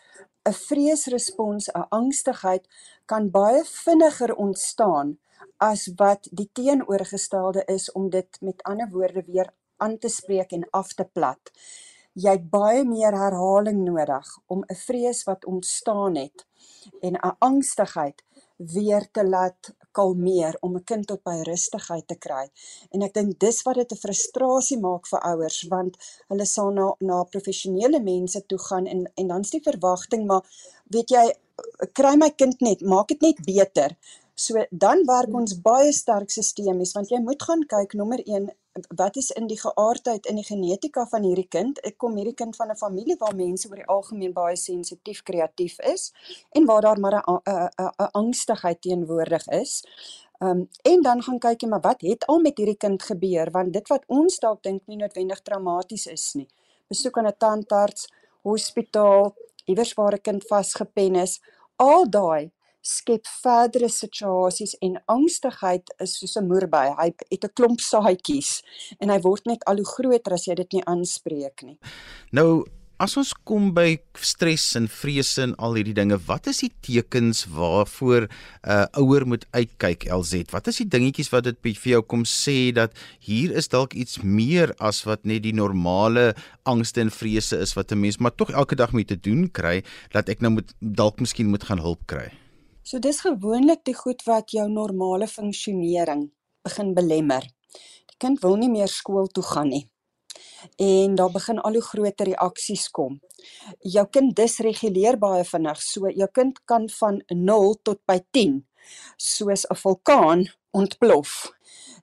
'n 0.49 0.53
vreesrespons, 0.53 1.71
'n 1.71 1.89
angstigheid 1.89 2.67
kan 3.05 3.29
baie 3.29 3.63
vinniger 3.65 4.35
ontstaan 4.35 5.17
as 5.57 5.91
wat 5.95 6.27
die 6.31 6.49
teenoorgestelde 6.53 7.63
is 7.65 7.91
om 7.91 8.09
dit 8.09 8.41
met 8.41 8.63
ander 8.63 8.89
woorde 8.89 9.23
weer 9.23 9.53
aan 9.77 9.97
te 9.97 10.07
spreek 10.07 10.51
en 10.51 10.69
af 10.69 10.93
te 10.93 11.05
plat. 11.05 11.51
Jy 12.19 12.31
het 12.35 12.47
baie 12.51 12.83
meer 12.83 13.15
herhaling 13.15 13.83
nodig 13.85 14.29
om 14.53 14.63
'n 14.67 14.75
vrees 14.75 15.23
wat 15.27 15.45
ontstaan 15.45 16.15
het 16.15 16.45
en 17.01 17.13
'n 17.15 17.35
angstigheid 17.39 18.23
weer 18.57 19.07
te 19.11 19.23
laat 19.27 19.71
kalmeer 19.91 20.57
om 20.59 20.75
'n 20.75 20.83
kind 20.83 21.07
tot 21.07 21.23
by 21.23 21.37
rustigheid 21.49 22.07
te 22.07 22.15
kry. 22.15 22.45
En 22.91 23.01
ek 23.01 23.13
dink 23.13 23.39
dis 23.39 23.61
wat 23.63 23.75
dit 23.75 23.91
'n 23.91 24.03
frustrasie 24.05 24.79
maak 24.79 25.07
vir 25.07 25.19
ouers 25.19 25.67
want 25.69 25.97
hulle 26.27 26.45
sal 26.45 26.71
na 26.71 26.95
na 26.99 27.23
professionele 27.23 27.99
mense 27.99 28.45
toe 28.45 28.59
gaan 28.59 28.85
en 28.85 29.11
en 29.15 29.27
dan's 29.27 29.49
die 29.49 29.63
verwagting 29.69 30.25
maar 30.25 30.43
weet 30.89 31.09
jy 31.09 31.25
kry 31.93 32.15
my 32.15 32.29
kind 32.29 32.61
net, 32.61 32.81
maak 32.81 33.07
dit 33.07 33.21
net 33.21 33.45
beter. 33.45 33.97
So 34.35 34.65
dan 34.71 35.03
werk 35.05 35.33
ons 35.33 35.61
baie 35.61 35.91
sterk 35.91 36.29
sistemies 36.29 36.93
want 36.93 37.09
jy 37.09 37.19
moet 37.19 37.43
gaan 37.43 37.65
kyk 37.67 37.93
nommer 37.93 38.19
1 38.25 38.49
wat 38.95 39.15
is 39.15 39.31
in 39.31 39.47
die 39.47 39.59
geaardheid 39.59 40.25
in 40.25 40.35
die 40.35 40.45
genetika 40.45 41.05
van 41.07 41.23
hierdie 41.23 41.47
kind? 41.47 41.79
Ek 41.85 41.97
kom 41.97 42.15
hierdie 42.15 42.35
kind 42.35 42.55
van 42.55 42.71
'n 42.71 42.77
familie 42.77 43.15
waar 43.19 43.35
mense 43.35 43.69
oor 43.69 43.75
die 43.75 43.85
algemeen 43.85 44.33
baie 44.33 44.55
sensitief 44.55 45.23
kreatief 45.23 45.79
is 45.79 46.13
en 46.51 46.65
waar 46.65 46.81
daar 46.81 46.99
maar 46.99 47.15
'n 47.15 47.39
'n 47.45 48.09
angstigheid 48.11 48.81
teenwoordig 48.81 49.47
is. 49.47 49.83
Um 50.39 50.69
en 50.81 51.01
dan 51.01 51.23
gaan 51.23 51.39
kyk 51.39 51.61
jy 51.61 51.67
maar 51.67 51.81
wat 51.81 52.01
het 52.01 52.25
al 52.27 52.39
met 52.39 52.57
hierdie 52.57 52.77
kind 52.77 53.03
gebeur 53.03 53.51
want 53.51 53.73
dit 53.73 53.87
wat 53.87 54.03
ons 54.07 54.39
dalk 54.39 54.63
dink 54.63 54.81
nie 54.87 54.97
noodwendig 54.97 55.41
traumaties 55.41 56.07
is 56.07 56.33
nie. 56.33 56.47
Besoek 56.87 57.17
aan 57.17 57.27
'n 57.27 57.37
tandarts, 57.37 58.07
hospitaal, 58.41 59.35
iewers 59.65 59.93
waar 59.93 60.13
'n 60.13 60.21
kind 60.21 60.47
vasgepen 60.47 61.15
is, 61.15 61.41
al 61.75 62.09
daai 62.09 62.51
skep 62.89 63.29
verdere 63.43 63.89
situasies 63.93 64.75
en 64.85 64.97
angstigheid 65.05 65.93
is 65.99 66.17
soos 66.19 66.35
'n 66.37 66.47
moerby. 66.47 66.85
Hy 66.97 67.13
het 67.29 67.43
'n 67.45 67.53
klomp 67.53 67.79
saadjies 67.79 68.61
en 68.99 69.09
hy 69.09 69.19
word 69.19 69.45
net 69.45 69.63
al 69.65 69.75
hoe 69.75 69.85
groter 69.95 70.33
as 70.33 70.45
jy 70.47 70.55
dit 70.55 70.73
nie 70.73 70.85
aanspreek 70.85 71.63
nie. 71.63 71.77
Nou 72.31 72.65
As 72.99 73.13
ons 73.15 73.29
kom 73.47 73.69
by 73.71 73.93
stres 74.19 74.73
en 74.75 74.89
vrese 74.91 75.45
en 75.45 75.53
al 75.63 75.77
hierdie 75.77 75.93
dinge, 75.95 76.17
wat 76.27 76.49
is 76.51 76.57
die 76.65 76.71
tekens 76.83 77.45
waarvoor 77.47 78.27
'n 78.27 78.31
uh, 78.67 78.87
ouer 78.99 79.23
moet 79.23 79.45
uitkyk 79.55 80.03
LZ? 80.11 80.51
Wat 80.51 80.67
is 80.67 80.81
die 80.83 80.87
dingetjies 80.95 81.31
wat 81.31 81.47
dit 81.47 81.55
vir 81.63 81.91
jou 81.93 82.01
kom 82.01 82.25
sê 82.27 82.73
dat 82.75 82.91
hier 83.23 83.55
is 83.55 83.71
dalk 83.71 83.95
iets 83.95 84.19
meer 84.19 84.75
as 84.83 85.05
wat 85.07 85.23
net 85.23 85.43
die 85.43 85.55
normale 85.55 86.35
angste 86.65 86.99
en 86.99 87.09
vrese 87.09 87.55
is 87.55 87.73
wat 87.73 87.91
'n 87.91 88.01
mens 88.01 88.19
maar 88.19 88.35
tog 88.35 88.51
elke 88.51 88.75
dag 88.75 88.91
mee 88.91 89.05
te 89.05 89.15
doen 89.15 89.47
kry, 89.47 89.81
dat 90.11 90.27
ek 90.27 90.41
nou 90.41 90.51
moet 90.51 90.75
dalk 90.81 91.21
miskien 91.21 91.47
moet 91.47 91.63
gaan 91.63 91.79
hulp 91.79 92.03
kry? 92.05 92.27
So 92.89 92.97
dis 92.97 93.19
gewoonlik 93.21 93.83
die 93.85 93.93
goed 93.93 94.23
wat 94.25 94.49
jou 94.55 94.63
normale 94.65 95.27
funksionering 95.29 96.23
begin 96.65 96.95
belemmer. 96.97 97.43
Die 98.09 98.17
kind 98.17 98.39
wil 98.41 98.55
nie 98.57 98.69
meer 98.71 98.89
skool 98.89 99.27
toe 99.29 99.43
gaan 99.45 99.69
nie. 99.69 99.83
En 100.81 101.13
daar 101.19 101.29
begin 101.29 101.61
al 101.61 101.77
hoe 101.77 101.83
groter 101.85 102.31
reaksies 102.31 102.87
kom. 102.89 103.19
Jou 103.85 104.07
kind 104.09 104.33
disreguleer 104.33 105.19
baie 105.21 105.45
vinnig. 105.45 105.83
So 105.85 106.09
jou 106.09 106.29
kind 106.33 106.57
kan 106.65 106.89
van 106.95 107.21
0 107.29 107.77
tot 107.85 108.01
by 108.09 108.17
10 108.33 108.57
soos 109.17 109.67
'n 109.69 109.81
vulkaan 109.83 110.47
ontplof. 110.73 111.53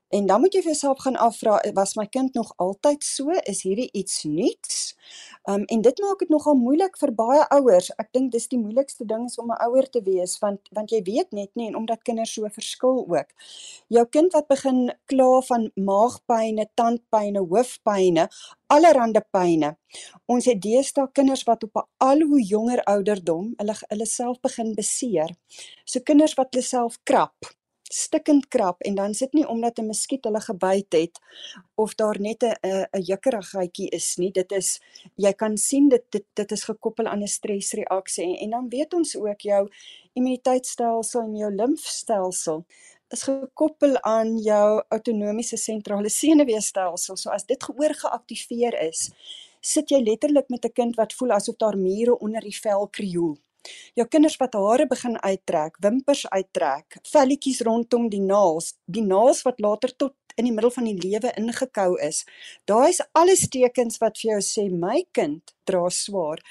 En 0.09 0.27
dan 0.27 0.41
moet 0.41 0.55
jy 0.55 0.61
vir 0.63 0.71
jouself 0.71 1.01
gaan 1.03 1.17
afvra, 1.19 1.57
was 1.75 1.97
my 1.99 2.05
kind 2.07 2.35
nog 2.35 2.53
altyd 2.63 3.05
so? 3.05 3.31
Is 3.51 3.65
hierdie 3.67 3.89
iets 3.93 4.23
nuuts? 4.23 4.95
Um 5.51 5.65
en 5.65 5.83
dit 5.83 5.99
maak 6.03 6.21
dit 6.23 6.31
nogal 6.31 6.55
moeilik 6.55 6.95
vir 7.01 7.11
baie 7.15 7.43
ouers. 7.57 7.89
Ek 7.99 8.13
dink 8.15 8.31
dis 8.35 8.47
die 8.53 8.61
moeilikste 8.61 9.07
ding 9.07 9.25
is 9.27 9.39
om 9.43 9.51
'n 9.51 9.59
ouer 9.67 9.91
te 9.91 10.03
wees 10.07 10.39
want 10.39 10.71
want 10.79 10.95
jy 10.95 11.03
weet 11.03 11.33
net 11.33 11.51
nie 11.55 11.67
en 11.69 11.77
omdat 11.77 12.03
kinders 12.03 12.35
so 12.35 12.49
verskil 12.59 13.03
ook. 13.09 13.35
Jou 13.89 14.07
kind 14.07 14.33
wat 14.33 14.47
begin 14.49 14.93
kla 15.07 15.41
van 15.41 15.71
maagpynne, 15.75 16.69
tandpynne, 16.75 17.43
hoofpynne, 17.43 18.29
allerlei 18.67 19.23
pyne. 19.31 19.77
Ons 20.27 20.45
het 20.45 20.63
deesdae 20.63 21.11
kinders 21.13 21.45
wat 21.45 21.65
op 21.65 21.77
'n 21.77 21.89
al 21.99 22.21
hoe 22.21 22.43
jonger 22.43 22.83
ouderdom 22.85 23.55
hulle 23.59 23.75
hulle 23.89 24.07
self 24.07 24.41
begin 24.41 24.75
beseer. 24.75 25.37
So 25.85 26.01
kinders 26.01 26.35
wat 26.35 26.55
hulle 26.55 26.65
self 26.65 26.99
krap 27.03 27.57
stikkend 27.93 28.49
krap 28.49 28.81
en 28.81 28.95
dan 28.95 29.15
sit 29.15 29.33
nie 29.33 29.47
omdat 29.49 29.79
'n 29.79 29.87
muskiet 29.87 30.25
hulle 30.25 30.41
gebyt 30.41 30.93
het 30.93 31.21
of 31.75 31.95
daar 31.95 32.21
net 32.21 32.43
'n 32.43 32.55
'n 32.93 33.03
jukkerigheidjie 33.03 33.89
is 33.89 34.17
nie. 34.17 34.31
Dit 34.31 34.53
is 34.53 34.81
jy 35.17 35.33
kan 35.33 35.57
sien 35.57 35.89
dit 35.89 36.05
dit 36.11 36.25
dit 36.35 36.53
is 36.53 36.65
gekoppel 36.65 37.07
aan 37.07 37.23
'n 37.23 37.27
stresreaksie 37.29 38.25
en, 38.25 38.37
en 38.37 38.51
dan 38.51 38.69
weet 38.69 38.95
ons 38.95 39.17
ook 39.17 39.41
jou 39.41 39.69
immuniteitstelsel 40.13 41.21
en 41.21 41.37
jou 41.37 41.55
limfstelsel 41.55 42.65
is 43.09 43.23
gekoppel 43.23 44.01
aan 44.03 44.39
jou 44.39 44.83
outonomiese 44.89 45.57
sentrale 45.57 46.09
senuweestelsel. 46.21 47.17
So 47.17 47.31
as 47.31 47.47
dit 47.47 47.63
gehoor 47.63 47.95
geaktiveer 47.95 48.81
is 48.89 49.11
sit 49.61 49.91
jy 49.91 49.99
letterlik 50.03 50.49
met 50.49 50.65
'n 50.65 50.73
kind 50.73 50.97
wat 50.97 51.13
voel 51.13 51.31
asof 51.31 51.57
daar 51.57 51.77
mure 51.77 52.19
onder 52.19 52.41
die 52.41 52.59
vel 52.61 52.89
krioel 52.89 53.37
Jou 53.99 54.07
kinders 54.09 54.37
wat 54.41 54.55
hare 54.59 54.87
begin 54.87 55.17
uittrek, 55.23 55.79
wimpers 55.85 56.27
uittrek, 56.31 56.99
velletjies 57.13 57.63
rondom 57.67 58.11
die 58.13 58.23
naels, 58.23 58.75
die 58.85 59.05
naels 59.05 59.43
wat 59.47 59.61
later 59.61 59.95
tot 59.97 60.15
in 60.37 60.45
die 60.45 60.53
middel 60.53 60.71
van 60.71 60.85
die 60.85 60.97
lewe 61.01 61.33
ingekou 61.41 61.97
is. 62.05 62.25
Daai 62.69 62.91
is 62.91 63.01
alles 63.17 63.47
tekens 63.53 64.01
wat 64.03 64.21
vir 64.21 64.35
jou 64.35 64.41
sê 64.45 64.67
my 64.71 65.01
kind 65.17 65.55
dra 65.69 65.87
swaar. 65.91 66.43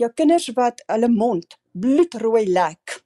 Jou 0.00 0.08
kinders 0.16 0.48
wat 0.56 0.80
hulle 0.88 1.10
mond 1.12 1.58
bloedrooi 1.72 2.46
lek. 2.48 2.98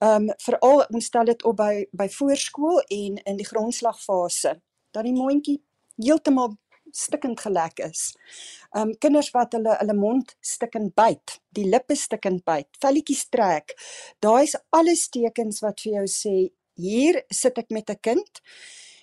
Um 0.00 0.30
veral 0.44 0.86
ons 0.88 1.10
stel 1.10 1.28
dit 1.32 1.42
op 1.44 1.58
by 1.58 1.84
by 1.92 2.08
voorskool 2.12 2.80
en 2.86 3.18
in 3.24 3.40
die 3.40 3.48
grondslagfase. 3.48 4.56
Dan 4.94 5.10
die 5.10 5.16
mondjie 5.16 5.58
heeltemal 6.00 6.54
stikkend 6.96 7.40
gelek 7.40 7.80
is. 7.84 8.12
Um 8.76 8.94
kinders 8.98 9.30
wat 9.34 9.52
hulle 9.56 9.76
hulle 9.78 9.96
mond 9.98 10.36
stikkend 10.40 10.94
byt, 10.94 11.38
die 11.56 11.66
lippe 11.68 11.96
stikkend 11.96 12.44
byt, 12.44 12.68
velletjies 12.82 13.26
trek. 13.28 13.74
Daai's 14.20 14.56
alles 14.70 15.08
tekens 15.08 15.60
wat 15.64 15.80
vir 15.84 16.00
jou 16.00 16.06
sê 16.06 16.36
hier 16.80 17.22
sit 17.30 17.58
ek 17.58 17.70
met 17.70 17.90
'n 17.90 17.98
kind 18.02 18.42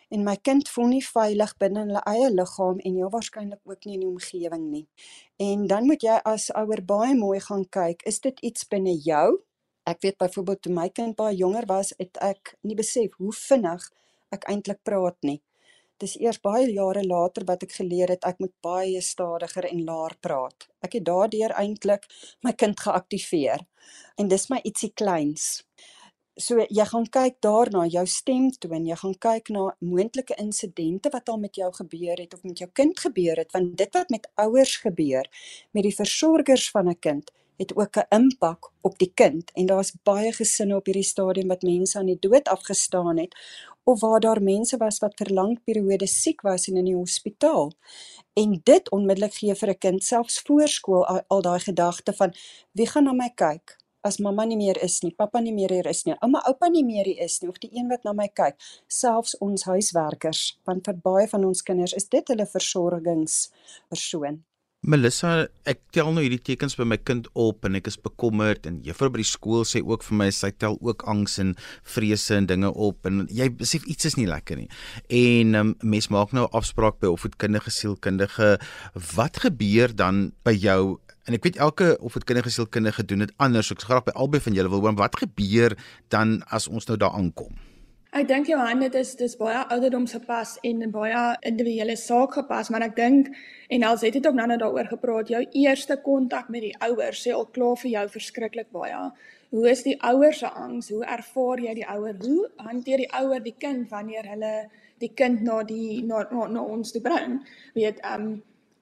en 0.10 0.24
my 0.24 0.36
kind 0.36 0.70
voel 0.72 0.88
nie 0.88 1.03
veilig 1.03 1.53
binne 1.60 1.84
hulle 1.84 2.01
eie 2.08 2.29
liggaam 2.32 2.79
en 2.79 2.96
heel 2.96 3.12
waarskynlik 3.12 3.60
ook 3.65 3.86
nie 3.86 3.98
in 3.98 4.06
die 4.06 4.10
omgewing 4.10 4.70
nie. 4.72 4.88
En 5.38 5.67
dan 5.67 5.86
moet 5.86 6.03
jy 6.03 6.20
as 6.24 6.50
ouer 6.56 6.82
baie 6.82 7.15
mooi 7.15 7.39
gaan 7.39 7.65
kyk, 7.70 8.06
is 8.08 8.20
dit 8.24 8.39
iets 8.39 8.67
binne 8.72 8.96
jou? 9.03 9.44
Ek 9.88 10.01
weet 10.03 10.17
byvoorbeeld 10.17 10.62
toe 10.62 10.74
my 10.74 10.89
kind 10.89 11.15
baie 11.15 11.36
jonger 11.36 11.67
was, 11.67 11.94
het 12.00 12.17
ek 12.24 12.56
nie 12.63 12.75
besef 12.75 13.20
hoe 13.20 13.34
vinnig 13.34 13.84
ek 14.32 14.48
eintlik 14.51 14.84
praat 14.84 15.17
nie. 15.24 15.41
Dis 16.01 16.13
eers 16.22 16.38
baie 16.46 16.68
jare 16.70 17.01
later 17.01 17.46
wat 17.50 17.63
ek 17.66 17.72
geleer 17.80 18.12
het 18.13 18.25
ek 18.30 18.42
moet 18.44 18.54
baie 18.62 19.00
stadiger 19.01 19.66
en 19.66 19.80
laer 19.86 20.13
praat. 20.22 20.68
Ek 20.86 20.94
het 21.00 21.06
daardeur 21.10 21.56
eintlik 21.58 22.06
my 22.46 22.54
kind 22.54 22.77
geaktiveer. 22.80 23.63
En 24.22 24.30
dis 24.30 24.46
my 24.54 24.60
ietsie 24.62 24.92
kleins. 24.94 25.48
So 26.38 26.62
jy 26.70 26.86
gaan 26.86 27.08
kyk 27.10 27.39
daarna 27.42 27.88
jou 27.89 28.04
stemtoon, 28.06 28.86
jy 28.86 28.98
gaan 29.01 29.16
kyk 29.25 29.50
na 29.56 29.63
moontlike 29.82 30.38
insidente 30.38 31.10
wat 31.16 31.32
al 31.34 31.39
met 31.42 31.58
jou 31.58 31.72
gebeur 31.80 32.22
het 32.22 32.36
of 32.38 32.44
met 32.46 32.62
jou 32.62 32.70
kind 32.77 33.00
gebeur 33.08 33.42
het, 33.42 33.50
want 33.58 33.74
dit 33.82 33.98
wat 33.98 34.13
met 34.13 34.30
ouers 34.46 34.75
gebeur, 34.84 35.25
met 35.74 35.88
die 35.88 35.96
versorgers 35.98 36.70
van 36.75 36.89
'n 36.94 37.00
kind, 37.01 37.32
het 37.57 37.75
ook 37.75 37.97
'n 37.97 38.15
impak 38.15 38.71
op 38.81 38.97
die 38.97 39.11
kind 39.13 39.51
en 39.53 39.65
daar's 39.65 39.93
baie 40.03 40.31
gesinne 40.31 40.75
op 40.75 40.85
hierdie 40.85 41.03
stadium 41.03 41.47
wat 41.47 41.61
mense 41.61 41.97
aan 41.97 42.05
die 42.05 42.19
dood 42.19 42.47
afgestaan 42.47 43.17
het 43.17 43.35
of 43.83 43.99
waar 43.99 44.19
daar 44.19 44.41
mense 44.41 44.77
was 44.77 44.99
wat 44.99 45.13
vir 45.15 45.33
lang 45.33 45.63
periodes 45.63 46.21
siek 46.21 46.41
was 46.41 46.67
en 46.67 46.77
in 46.77 46.85
die 46.85 46.95
hospitaal. 46.95 47.71
En 48.33 48.61
dit 48.63 48.91
onmiddellik 48.91 49.33
gee 49.33 49.55
vir 49.55 49.69
'n 49.69 49.77
kind 49.77 50.03
selfs 50.03 50.39
voorskool 50.39 51.05
al, 51.05 51.21
al 51.27 51.41
daai 51.41 51.59
gedagte 51.59 52.13
van 52.13 52.33
wie 52.71 52.87
gaan 52.87 53.03
na 53.03 53.13
my 53.13 53.29
kyk? 53.35 53.77
as 54.07 54.19
mamma 54.23 54.45
nie 54.45 54.57
meer 54.57 54.77
is 54.83 54.99
nie, 55.03 55.11
pappa 55.11 55.41
nie 55.43 55.53
meer 55.53 55.73
hier 55.75 55.87
is 55.91 56.05
nie, 56.07 56.15
ouma 56.21 56.41
oupa 56.49 56.69
nie 56.71 56.83
meer 56.87 57.05
hier 57.09 57.23
is 57.25 57.39
nie 57.41 57.49
of 57.51 57.59
die 57.63 57.71
een 57.75 57.89
wat 57.91 58.05
na 58.07 58.13
my 58.17 58.27
kyk, 58.39 58.55
selfs 58.87 59.35
ons 59.43 59.67
huiswerkers, 59.67 60.43
want 60.69 60.87
vir 60.87 60.99
baie 61.09 61.27
van 61.33 61.47
ons 61.49 61.63
kinders 61.69 61.95
is 61.97 62.07
dit 62.13 62.33
hulle 62.33 62.47
versorgingspersoon. 62.53 64.43
Melissa, 64.86 65.48
ek 65.65 65.79
tel 65.91 66.12
nou 66.13 66.22
hierdie 66.22 66.43
tekens 66.51 66.75
by 66.77 66.86
my 66.86 67.00
kind 67.01 67.25
op 67.34 67.65
en 67.65 67.79
ek 67.79 67.89
is 67.89 67.98
bekommerd 67.98 68.67
en 68.69 68.77
juffrou 68.86 69.10
by 69.10 69.24
die 69.24 69.27
skool 69.27 69.65
sê 69.65 69.81
ook 69.81 70.05
vir 70.05 70.17
my 70.19 70.27
sy 70.29 70.51
tel 70.53 70.77
ook 70.86 71.01
angs 71.10 71.39
en 71.41 71.55
vrese 71.96 72.38
en 72.38 72.46
dinge 72.48 72.69
op 72.69 73.10
en 73.10 73.25
jy 73.34 73.50
besef 73.57 73.88
iets 73.89 74.12
is 74.12 74.19
nie 74.19 74.27
lekker 74.29 74.62
nie. 74.62 74.69
En 75.10 75.57
um, 75.57 75.74
mens 75.81 76.12
maak 76.13 76.31
nou 76.38 76.46
afspraak 76.55 77.01
by 77.01 77.10
opvoedkundige 77.10 77.74
sielkundige. 77.74 78.53
Wat 79.17 79.41
gebeur 79.48 79.98
dan 79.98 80.29
by 80.46 80.53
jou 80.55 81.00
En 81.27 81.36
ek 81.36 81.43
weet 81.43 81.57
elke 81.60 81.89
of 82.00 82.13
dit 82.15 82.24
kindergesielkundige 82.24 83.01
gedoen 83.01 83.25
het 83.25 83.34
anders. 83.43 83.67
Ek 83.74 83.81
graag 83.84 84.05
by 84.05 84.13
albei 84.15 84.39
van 84.39 84.55
julle 84.55 84.72
wil 84.72 84.86
hoor 84.86 84.96
wat 84.96 85.19
gebeur 85.19 85.75
dan 86.07 86.38
as 86.48 86.69
ons 86.72 86.88
nou 86.88 86.96
daar 86.96 87.17
aankom. 87.19 87.51
Ek 88.15 88.23
dink 88.27 88.47
Johan 88.47 88.79
dit 88.79 88.93
is 88.95 89.09
dis 89.19 89.33
baie 89.35 89.65
ouderdoms 89.67 90.13
gepas 90.15 90.53
en 90.63 90.83
baie 90.93 91.23
individuele 91.49 91.97
saak 91.99 92.37
gepas, 92.37 92.69
maar 92.71 92.85
ek 92.85 92.95
dink 92.95 93.27
en 93.67 93.83
als 93.83 94.05
het 94.07 94.15
dit 94.15 94.27
ook 94.27 94.37
nou 94.37 94.45
net 94.47 94.61
daaroor 94.61 94.87
gepraat, 94.87 95.27
jou 95.27 95.41
eerste 95.51 95.97
kontak 96.05 96.47
met 96.49 96.63
die 96.63 96.75
ouers 96.87 97.25
sê 97.25 97.33
al 97.35 97.49
klaar 97.51 97.75
vir 97.81 97.91
jou 97.91 98.05
verskriklik 98.15 98.71
baie. 98.71 99.01
Hoe 99.51 99.67
is 99.69 99.83
die 99.83 99.97
ouers 100.07 100.39
se 100.39 100.47
angs? 100.47 100.89
Hoe 100.91 101.03
ervaar 101.03 101.59
jy 101.59 101.73
die 101.81 101.87
ouer? 101.87 102.15
Hoe 102.23 102.47
hanteer 102.63 103.03
die 103.03 103.11
ouer 103.11 103.43
die 103.43 103.55
kind 103.59 103.91
wanneer 103.91 104.31
hulle 104.31 104.53
die 105.03 105.11
kind 105.11 105.43
na 105.43 105.61
die 105.67 106.01
na 106.07 106.23
na, 106.31 106.47
na 106.47 106.63
ons 106.63 106.95
toe 106.95 107.03
bring? 107.03 107.41
Weet 107.75 107.99
ehm 108.03 108.29
um, 108.29 108.37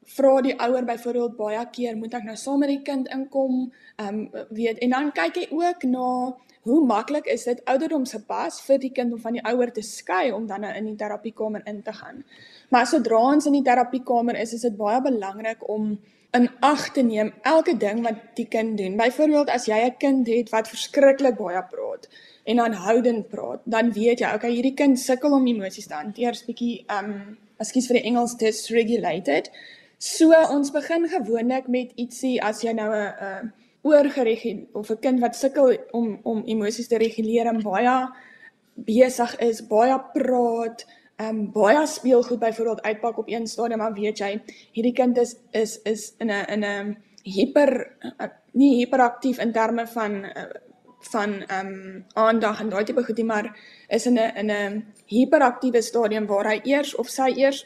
vra 0.06 0.42
die 0.42 0.56
ouer 0.62 0.86
byvoorbeeld 0.86 1.38
baie 1.38 1.70
keer 1.72 1.98
moet 1.98 2.14
ek 2.14 2.24
nou 2.24 2.36
saam 2.38 2.60
met 2.60 2.70
die 2.70 2.82
kind 2.86 3.08
inkom 3.08 3.72
um, 3.98 4.30
weet 4.50 4.78
en 4.86 4.90
dan 4.90 5.12
kyk 5.12 5.36
jy 5.36 5.48
ook 5.52 5.84
na 5.90 6.10
hoe 6.66 6.86
maklik 6.86 7.26
is 7.30 7.44
dit 7.46 7.62
ouderdoms 7.70 8.12
gepas 8.18 8.58
vir 8.66 8.80
die 8.82 8.90
kind 8.90 9.14
om 9.14 9.22
van 9.22 9.38
die 9.38 9.44
ouer 9.46 9.72
te 9.74 9.84
skei 9.86 10.32
om 10.34 10.48
dan 10.50 10.66
nou 10.66 10.74
in 10.74 10.88
die 10.90 10.98
terapiekamer 10.98 11.62
in 11.70 11.84
te 11.86 11.94
gaan. 11.94 12.24
Maar 12.74 12.88
sodra 12.90 13.20
ons 13.36 13.46
in 13.46 13.54
die 13.60 13.66
terapiekamer 13.66 14.40
is, 14.42 14.56
is 14.58 14.66
dit 14.66 14.78
baie 14.78 14.98
belangrik 15.06 15.62
om 15.70 15.92
in 16.36 16.50
ag 16.66 16.88
te 16.96 17.04
neem 17.06 17.30
elke 17.46 17.78
ding 17.78 18.02
wat 18.04 18.18
die 18.40 18.48
kind 18.50 18.80
doen. 18.82 18.98
Byvoorbeeld 18.98 19.54
as 19.54 19.70
jy 19.70 19.78
'n 19.86 19.98
kind 20.00 20.28
het 20.28 20.50
wat 20.50 20.68
verskriklik 20.68 21.38
baie 21.38 21.62
praat 21.70 22.10
en 22.44 22.60
aanhoudend 22.60 23.30
praat, 23.30 23.62
dan 23.64 23.94
weet 23.94 24.20
jy, 24.20 24.34
okay, 24.34 24.52
hierdie 24.52 24.74
kind 24.74 25.00
sukkel 25.00 25.34
om 25.34 25.48
emosies 25.48 25.88
te 25.88 25.94
hanteer, 25.94 26.34
'n 26.34 26.46
bietjie 26.46 26.86
um, 26.90 27.38
ekskuus 27.60 27.88
vir 27.88 27.98
die 28.00 28.08
Engels 28.10 28.36
dysregulated. 28.36 29.52
So 30.06 30.30
ons 30.54 30.70
begin 30.70 31.08
gewoonlik 31.10 31.66
met 31.74 31.94
ietsie 31.98 32.36
as 32.38 32.60
jy 32.62 32.74
nou 32.78 32.92
'n 32.94 33.14
'n 33.26 33.54
oorgereguleer 33.82 34.68
of 34.74 34.92
'n 34.92 35.02
kind 35.02 35.20
wat 35.20 35.36
sukkel 35.36 35.78
om 35.92 36.20
om 36.24 36.44
emosies 36.46 36.88
te 36.88 36.98
reguleer 36.98 37.48
en 37.48 37.64
baie 37.64 37.96
besig 38.76 39.36
is, 39.40 39.68
baie 39.68 39.98
praat, 40.14 40.86
ehm 41.18 41.30
um, 41.30 41.52
baie 41.52 41.88
speelgoed 41.88 42.40
byvoorbeeld 42.40 42.82
uitpak 42.82 43.18
op 43.18 43.30
een 43.30 43.48
stadium, 43.48 43.80
maar 43.80 43.94
weet 43.94 44.18
jy, 44.18 44.42
hierdie 44.72 44.94
kind 44.94 45.18
is 45.18 45.36
is 45.52 45.82
is 45.84 46.14
in 46.20 46.30
'n 46.30 46.46
in 46.54 46.64
'n 46.64 46.98
hiper 47.24 47.72
nie 48.54 48.76
hiperaktief 48.76 49.40
in 49.40 49.52
terme 49.52 49.88
van 49.88 50.26
van 51.00 51.42
ehm 51.48 51.68
um, 51.68 52.06
aandag 52.14 52.62
en 52.62 52.70
daai 52.70 52.84
tipe 52.84 53.04
goed 53.04 53.18
nie, 53.18 53.26
maar 53.26 53.58
is 53.88 54.06
in 54.06 54.20
'n 54.20 54.38
in 54.38 54.52
'n 54.52 54.86
hiperaktiewe 55.06 55.82
stadium 55.82 56.26
waar 56.26 56.46
hy 56.46 56.60
eers 56.64 56.96
of 56.96 57.10
sy 57.10 57.34
eers 57.36 57.66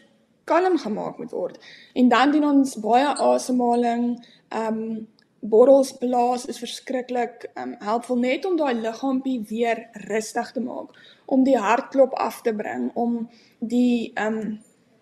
kalm 0.50 0.78
gemaak 0.82 1.22
moet 1.22 1.32
word. 1.36 1.62
En 1.94 2.10
dan 2.12 2.34
doen 2.34 2.50
ons 2.50 2.76
baie 2.84 3.08
asemhaling, 3.30 4.12
ehm 4.50 4.84
um, 4.84 5.08
borrels 5.40 5.94
blaas 5.96 6.46
is 6.52 6.58
verskriklik 6.60 7.46
ehm 7.54 7.70
um, 7.70 7.76
helpful 7.88 8.18
net 8.20 8.46
om 8.46 8.58
daai 8.60 8.74
liggaampie 8.76 9.38
weer 9.50 9.86
rustig 10.10 10.52
te 10.52 10.64
maak, 10.64 10.98
om 11.26 11.46
die 11.48 11.58
hartklop 11.58 12.18
af 12.20 12.42
te 12.42 12.54
bring, 12.56 12.90
om 12.94 13.22
die 13.60 14.12
ehm 14.16 14.42
um, 14.42 14.58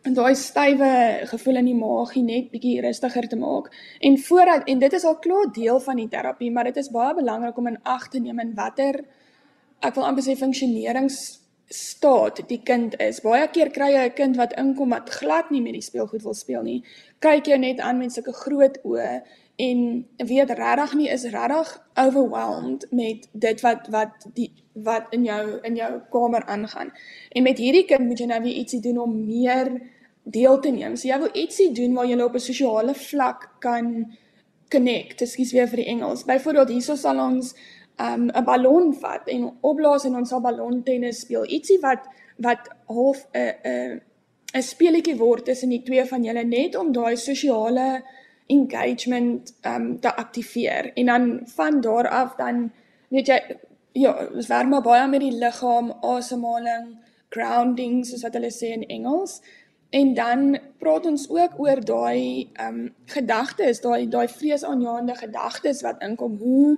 en 0.07 0.13
daai 0.15 0.35
stywe 0.39 0.89
gevoel 1.27 1.57
in 1.59 1.65
die 1.67 1.75
maagie 1.75 2.21
net 2.23 2.51
bietjie 2.51 2.81
rustiger 2.81 3.25
te 3.27 3.35
maak. 3.35 3.65
En 3.99 4.13
voordat 4.27 4.69
en 4.71 4.79
dit 4.79 4.93
is 4.93 5.03
al 5.03 5.17
klaar 5.19 5.49
deel 5.53 5.79
van 5.79 5.95
die 5.99 6.07
terapie, 6.07 6.51
maar 6.51 6.69
dit 6.69 6.77
is 6.77 6.91
baie 6.91 7.15
belangrik 7.15 7.57
om 7.57 7.67
in 7.67 7.81
ag 7.83 8.07
te 8.07 8.19
neem 8.19 8.39
in 8.39 8.53
watter 8.55 9.01
ek 9.85 9.97
wil 9.97 10.07
amper 10.07 10.25
sê 10.25 10.35
funksionerings 10.37 11.17
staat 11.67 12.41
die 12.47 12.61
kind 12.63 12.95
is. 12.99 13.19
Baie 13.21 13.47
keer 13.51 13.69
kry 13.75 13.91
jy 13.91 14.05
'n 14.07 14.13
kind 14.13 14.35
wat 14.37 14.53
inkom 14.53 14.89
wat 14.89 15.09
glad 15.09 15.49
nie 15.51 15.61
met 15.61 15.73
die 15.73 15.81
speelgoed 15.81 16.23
wil 16.23 16.33
speel 16.33 16.61
nie. 16.61 16.83
Kyk 17.19 17.45
jou 17.45 17.57
net 17.57 17.79
aan 17.79 17.97
met 17.97 18.11
sulke 18.11 18.33
groot 18.33 18.77
oë 18.83 19.21
en 19.55 20.07
weet 20.17 20.49
regtig 20.49 20.93
nie 20.93 21.09
is 21.09 21.23
regtig 21.23 21.83
overwhelmed 21.95 22.87
met 22.91 23.27
dit 23.31 23.61
wat 23.61 23.87
wat 23.89 24.27
die 24.33 24.51
wat 24.73 25.07
in 25.09 25.23
jou 25.25 25.59
in 25.63 25.75
jou 25.75 26.01
kamer 26.11 26.45
aangaan. 26.45 26.91
En 27.29 27.43
met 27.43 27.57
hierdie 27.57 27.85
kind 27.85 28.07
moet 28.07 28.19
jy 28.19 28.25
nou 28.25 28.41
weer 28.41 28.53
ietsie 28.53 28.81
doen 28.81 28.97
om 28.97 29.25
meer 29.25 29.81
deel 30.23 30.59
te 30.59 30.69
neem. 30.69 30.95
So 30.95 31.07
jy 31.07 31.19
wil 31.19 31.33
ietsie 31.33 31.71
doen 31.73 31.93
waar 31.93 32.05
jy 32.05 32.21
op 32.21 32.35
'n 32.35 32.39
sosiale 32.39 32.93
vlak 32.93 33.49
kan 33.59 34.17
connect. 34.69 35.21
Ekskuus 35.21 35.51
weer 35.51 35.67
vir 35.67 35.77
die 35.77 35.85
Engels. 35.85 36.23
Byvoorbeeld 36.23 36.69
hierso 36.69 36.95
sal 36.95 37.19
ons 37.19 37.55
um 37.97 38.29
'n 38.29 38.43
ballon 38.43 38.93
vat 38.93 39.27
en 39.27 39.51
opblaas 39.61 40.05
en 40.05 40.15
ons 40.15 40.29
sal 40.29 40.41
ballontennis 40.41 41.19
speel. 41.19 41.45
Ietsie 41.45 41.79
wat 41.81 42.05
wat 42.37 42.69
half 42.85 43.27
'n 43.33 43.53
'n 43.63 44.01
'n 44.53 44.61
speletjie 44.61 45.17
word 45.17 45.45
tussen 45.45 45.69
die 45.69 45.83
twee 45.83 46.05
van 46.05 46.23
julle 46.23 46.43
net 46.43 46.75
om 46.75 46.91
daai 46.91 47.15
sosiale 47.15 48.03
engagement 48.47 49.53
um 49.65 49.99
te 49.99 50.15
aktiveer. 50.15 50.91
En 50.93 51.05
dan 51.05 51.41
van 51.55 51.81
daar 51.81 52.07
af 52.07 52.35
dan 52.35 52.71
weet 53.09 53.27
jy 53.27 53.39
ja, 53.91 54.27
ons 54.33 54.47
werk 54.47 54.67
maar 54.69 54.81
baie 54.81 55.07
met 55.07 55.23
die 55.23 55.33
liggaam, 55.33 55.91
asemhaling, 56.01 56.97
grounding 57.29 58.05
soos 58.05 58.21
wat 58.21 58.35
hulle 58.37 58.51
sê 58.53 58.73
in 58.75 58.85
Engels. 58.85 59.41
En 59.89 60.13
dan 60.13 60.59
praat 60.79 61.05
ons 61.05 61.29
ook 61.29 61.59
oor 61.59 61.81
daai 61.85 62.49
um 62.61 62.93
gedagtes, 63.05 63.81
daai 63.81 64.07
daai 64.07 64.27
vreesaanjaende 64.27 65.15
gedagtes 65.15 65.81
wat 65.81 66.01
inkom. 66.03 66.37
Hoe 66.37 66.77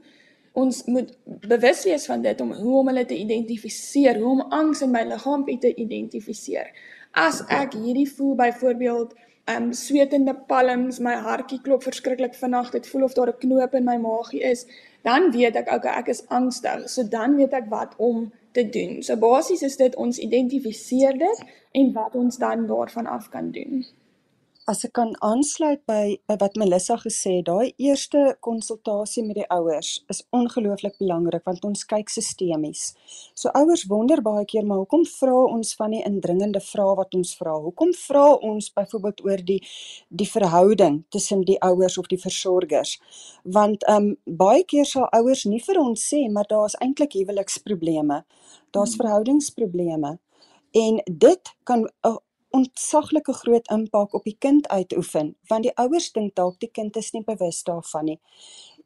ons 0.54 0.84
moet 0.86 1.10
bewus 1.26 1.84
wees 1.84 2.06
van 2.10 2.22
dit 2.22 2.42
om 2.42 2.54
hoe 2.54 2.78
om 2.80 2.88
hulle 2.92 3.06
te 3.06 3.18
identifiseer, 3.18 4.20
hoe 4.20 4.32
om 4.38 4.42
angs 4.56 4.82
in 4.82 4.92
my 4.92 5.04
liggaam 5.08 5.46
te 5.46 5.74
identifiseer. 5.76 6.72
As 7.12 7.42
ek 7.48 7.74
hierdie 7.74 8.10
voel 8.10 8.36
byvoorbeeld 8.40 9.16
um 9.50 9.72
swetende 9.74 10.36
palms, 10.48 11.00
my 11.00 11.16
hartjie 11.26 11.62
klop 11.66 11.84
verskriklik 11.84 12.36
vinnig, 12.38 12.70
dit 12.72 12.88
voel 12.88 13.04
of 13.04 13.14
daar 13.14 13.34
'n 13.34 13.40
knoop 13.46 13.74
in 13.76 13.86
my 13.86 13.98
maagie 13.98 14.42
is, 14.42 14.66
dan 15.04 15.32
weet 15.32 15.56
ek 15.56 15.72
okay, 15.74 15.94
ek 16.00 16.08
is 16.08 16.28
angstig. 16.28 16.90
So 16.90 17.04
dan 17.04 17.36
weet 17.36 17.54
ek 17.54 17.70
wat 17.70 17.94
om 17.98 18.32
te 18.52 18.70
doen. 18.70 19.04
So 19.04 19.16
basies 19.16 19.62
is 19.62 19.78
dit 19.78 19.96
ons 19.96 20.18
identifiseer 20.18 21.18
dit 21.18 21.40
en 21.72 21.94
wat 21.94 22.16
ons 22.16 22.38
dan 22.38 22.68
daarvan 22.68 23.08
af 23.08 23.30
kan 23.30 23.52
doen 23.52 23.86
as 24.70 24.84
ek 24.86 24.92
kan 25.00 25.16
aansluit 25.26 25.80
by, 25.90 26.20
by 26.30 26.36
wat 26.42 26.58
Melissa 26.62 26.94
gesê 27.02 27.40
het, 27.40 27.48
daai 27.48 27.72
eerste 27.82 28.36
konsultasie 28.46 29.24
met 29.26 29.40
die 29.40 29.48
ouers 29.50 29.96
is 30.14 30.22
ongelooflik 30.36 31.00
belangrik 31.02 31.48
want 31.50 31.66
ons 31.66 31.88
kyk 31.90 32.12
sistemies. 32.14 32.92
So 33.34 33.50
ouers 33.58 33.88
wonder 33.90 34.22
baie 34.26 34.46
keer 34.50 34.68
maar 34.70 34.84
hoekom 34.84 35.08
vra 35.10 35.40
ons 35.56 35.74
van 35.80 35.96
die 35.96 36.04
indringende 36.06 36.62
vrae 36.62 36.94
wat 37.02 37.18
ons 37.18 37.34
vra? 37.40 37.56
Hoekom 37.66 37.96
vra 37.98 38.28
ons 38.52 38.70
byvoorbeeld 38.78 39.26
oor 39.26 39.44
die 39.50 39.60
die 40.22 40.30
verhouding 40.30 41.02
tussen 41.10 41.42
die 41.50 41.58
ouers 41.66 41.98
of 41.98 42.10
die 42.14 42.22
versorgers? 42.22 42.98
Want 43.44 43.86
ehm 43.90 44.14
um, 44.14 44.38
baie 44.40 44.64
keer 44.70 44.86
sal 44.86 45.10
ouers 45.18 45.48
nie 45.50 45.64
vir 45.66 45.82
ons 45.82 46.06
sê 46.14 46.26
maar 46.30 46.48
daar's 46.50 46.78
eintlik 46.84 47.18
huweliksprobleme. 47.18 48.24
Daar's 48.70 48.94
hmm. 48.94 49.02
verhoudingsprobleme 49.02 50.18
En 50.72 51.02
dit 51.18 51.56
kan 51.64 51.90
'n 52.02 52.18
ontsaglike 52.56 53.34
groot 53.34 53.68
impak 53.72 54.14
op 54.14 54.24
die 54.24 54.38
kind 54.40 54.68
uitoefen, 54.68 55.36
want 55.48 55.64
die 55.64 55.76
ouers 55.76 56.12
dink 56.12 56.36
dalk 56.36 56.60
die 56.60 56.72
kind 56.72 56.96
is 56.98 57.12
nie 57.14 57.24
bewus 57.24 57.64
daarvan 57.64 58.06
nie. 58.06 58.20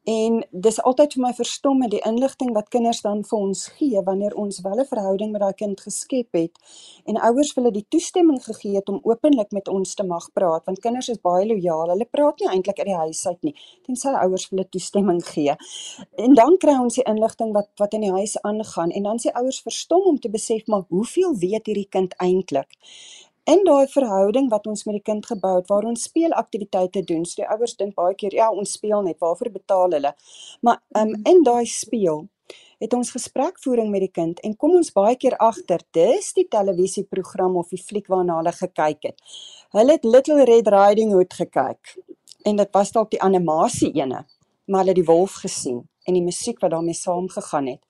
En 0.04 0.42
dis 0.50 0.76
altyd 0.84 1.14
vir 1.16 1.22
my 1.24 1.30
verstommend 1.32 1.94
die 1.94 2.02
inligting 2.04 2.50
wat 2.52 2.66
kinders 2.68 3.00
dan 3.00 3.22
vir 3.24 3.38
ons 3.38 3.62
gee 3.78 4.02
wanneer 4.04 4.34
ons 4.36 4.60
wel 4.60 4.80
'n 4.80 4.84
verhouding 4.84 5.30
met 5.32 5.40
daai 5.40 5.54
kind 5.54 5.80
geskep 5.80 6.28
het 6.32 6.52
en 7.06 7.16
ouers 7.16 7.54
hulle 7.54 7.70
die 7.70 7.86
toestemming 7.88 8.44
gegee 8.44 8.74
het 8.74 8.88
om 8.88 9.00
openlik 9.02 9.50
met 9.52 9.68
ons 9.68 9.94
te 9.94 10.04
mag 10.04 10.28
praat 10.32 10.64
want 10.66 10.80
kinders 10.80 11.08
is 11.08 11.20
baie 11.20 11.46
lojaal. 11.46 11.88
Hulle 11.88 12.04
praat 12.04 12.40
nie 12.40 12.48
eintlik 12.48 12.78
uit 12.78 12.86
die 12.86 12.94
huis 12.94 13.26
uit 13.26 13.42
nie 13.42 13.54
tensy 13.86 14.08
ouers 14.08 14.48
hulle 14.50 14.68
toestemming 14.68 15.24
gee. 15.24 15.56
En 16.16 16.34
dan 16.34 16.58
kry 16.58 16.76
ons 16.76 16.94
die 16.94 17.08
inligting 17.08 17.52
wat 17.54 17.68
wat 17.76 17.94
in 17.94 18.00
die 18.00 18.12
huis 18.12 18.36
aangaan 18.42 18.90
en 18.90 19.02
dan 19.02 19.18
sê 19.18 19.32
ouers 19.32 19.62
verstom 19.62 20.02
om 20.02 20.18
te 20.20 20.28
besef 20.28 20.66
maar 20.66 20.84
hoeveel 20.88 21.34
weet 21.38 21.66
hierdie 21.66 21.88
kind 21.88 22.14
eintlik? 22.18 22.68
In 23.44 23.64
daai 23.64 23.86
verhouding 23.92 24.48
wat 24.52 24.66
ons 24.66 24.84
met 24.88 24.96
die 24.98 25.04
kind 25.04 25.26
gebou 25.26 25.56
het 25.58 25.68
waar 25.68 25.84
ons 25.88 26.06
speelaktiwiteite 26.08 27.02
doen. 27.04 27.24
So 27.28 27.42
die 27.42 27.48
ouers 27.48 27.76
dink 27.76 27.94
baie 27.98 28.14
keer 28.16 28.36
ja, 28.36 28.50
ons 28.50 28.76
speel 28.78 29.02
net, 29.04 29.18
waarvoor 29.20 29.50
betaal 29.52 29.98
hulle? 29.98 30.14
Maar 30.64 30.80
um, 31.00 31.12
in 31.28 31.42
daai 31.44 31.66
speel 31.68 32.24
het 32.82 32.94
ons 32.96 33.12
gesprekvoering 33.14 33.90
met 33.92 34.04
die 34.04 34.12
kind 34.12 34.40
en 34.44 34.56
kom 34.60 34.74
ons 34.78 34.92
baie 34.92 35.16
keer 35.20 35.36
agter 35.44 35.84
dis 35.96 36.32
die 36.36 36.46
televisieprogram 36.50 37.56
of 37.60 37.70
die 37.72 37.80
fliek 37.80 38.08
waarna 38.12 38.40
hulle 38.40 38.52
gekyk 38.56 39.10
het. 39.10 39.20
Hulle 39.76 39.96
het 39.96 40.04
Little 40.08 40.44
Red 40.48 40.68
Riding 40.72 41.14
Hood 41.14 41.36
gekyk 41.36 41.96
en 42.44 42.60
dit 42.60 42.76
was 42.76 42.92
dalk 42.92 43.12
die 43.14 43.22
animasie 43.24 43.92
ene, 43.96 44.24
maar 44.68 44.84
hulle 44.84 44.92
het 44.92 45.00
die 45.00 45.08
wolf 45.08 45.40
gesien 45.44 45.84
en 46.04 46.16
die 46.18 46.24
musiek 46.24 46.60
wat 46.60 46.74
daarmee 46.74 46.96
saamgegaan 46.96 47.70
het. 47.72 47.80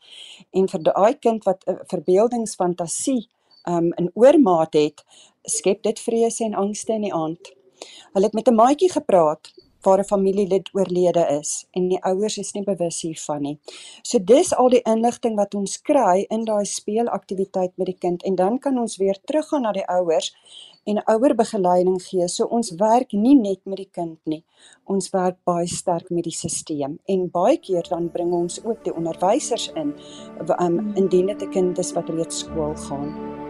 En 0.54 0.68
vir 0.70 0.82
daai 0.86 1.14
kind 1.18 1.44
wat 1.44 1.64
'n 1.66 1.70
uh, 1.70 1.86
verbeeldingsfantasie 1.90 3.28
um 3.68 3.92
in 3.96 4.10
oormaat 4.14 4.74
het, 4.74 5.04
skep 5.42 5.82
dit 5.82 6.00
vrese 6.00 6.44
en 6.44 6.54
angste 6.54 6.92
in 6.92 7.06
die 7.08 7.14
aand. 7.14 7.52
Hulle 8.12 8.26
het 8.26 8.34
met 8.34 8.48
'n 8.48 8.54
maatjie 8.54 8.90
gepraat 8.92 9.52
waar 9.84 9.98
'n 9.98 10.04
familielid 10.04 10.70
oorlede 10.72 11.26
is 11.40 11.66
en 11.70 11.88
die 11.88 12.02
ouers 12.02 12.38
is 12.38 12.52
nie 12.52 12.64
bewus 12.64 13.00
hiervan 13.00 13.42
nie. 13.42 13.58
So 14.02 14.18
dis 14.18 14.54
al 14.54 14.68
die 14.68 14.82
inligting 14.82 15.36
wat 15.36 15.54
ons 15.54 15.80
kry 15.82 16.24
in 16.28 16.44
daai 16.44 16.64
speelaktiwiteit 16.64 17.72
met 17.76 17.86
die 17.86 17.98
kind 17.98 18.22
en 18.22 18.34
dan 18.34 18.58
kan 18.58 18.78
ons 18.78 18.96
weer 18.96 19.18
teruggaan 19.24 19.62
na 19.62 19.72
die 19.72 19.86
ouers 19.86 20.34
en 20.84 21.04
ouerbegeleiding 21.04 22.02
gee. 22.02 22.28
So 22.28 22.44
ons 22.44 22.70
werk 22.70 23.12
nie 23.12 23.36
net 23.36 23.60
met 23.64 23.76
die 23.76 23.90
kind 23.92 24.18
nie. 24.24 24.44
Ons 24.84 25.10
werk 25.10 25.36
baie 25.44 25.66
sterk 25.66 26.10
met 26.10 26.24
die 26.24 26.32
stelsel 26.32 26.98
en 27.04 27.30
baie 27.30 27.58
keer 27.58 27.86
dan 27.88 28.10
bring 28.10 28.32
ons 28.32 28.64
ook 28.64 28.84
die 28.84 28.94
onderwysers 28.94 29.70
in 29.74 29.94
um, 30.58 30.94
indien 30.94 31.26
dit 31.26 31.42
'n 31.42 31.50
kind 31.50 31.78
is 31.78 31.92
wat 31.92 32.08
reeds 32.08 32.38
skool 32.38 32.74
gaan. 32.76 33.43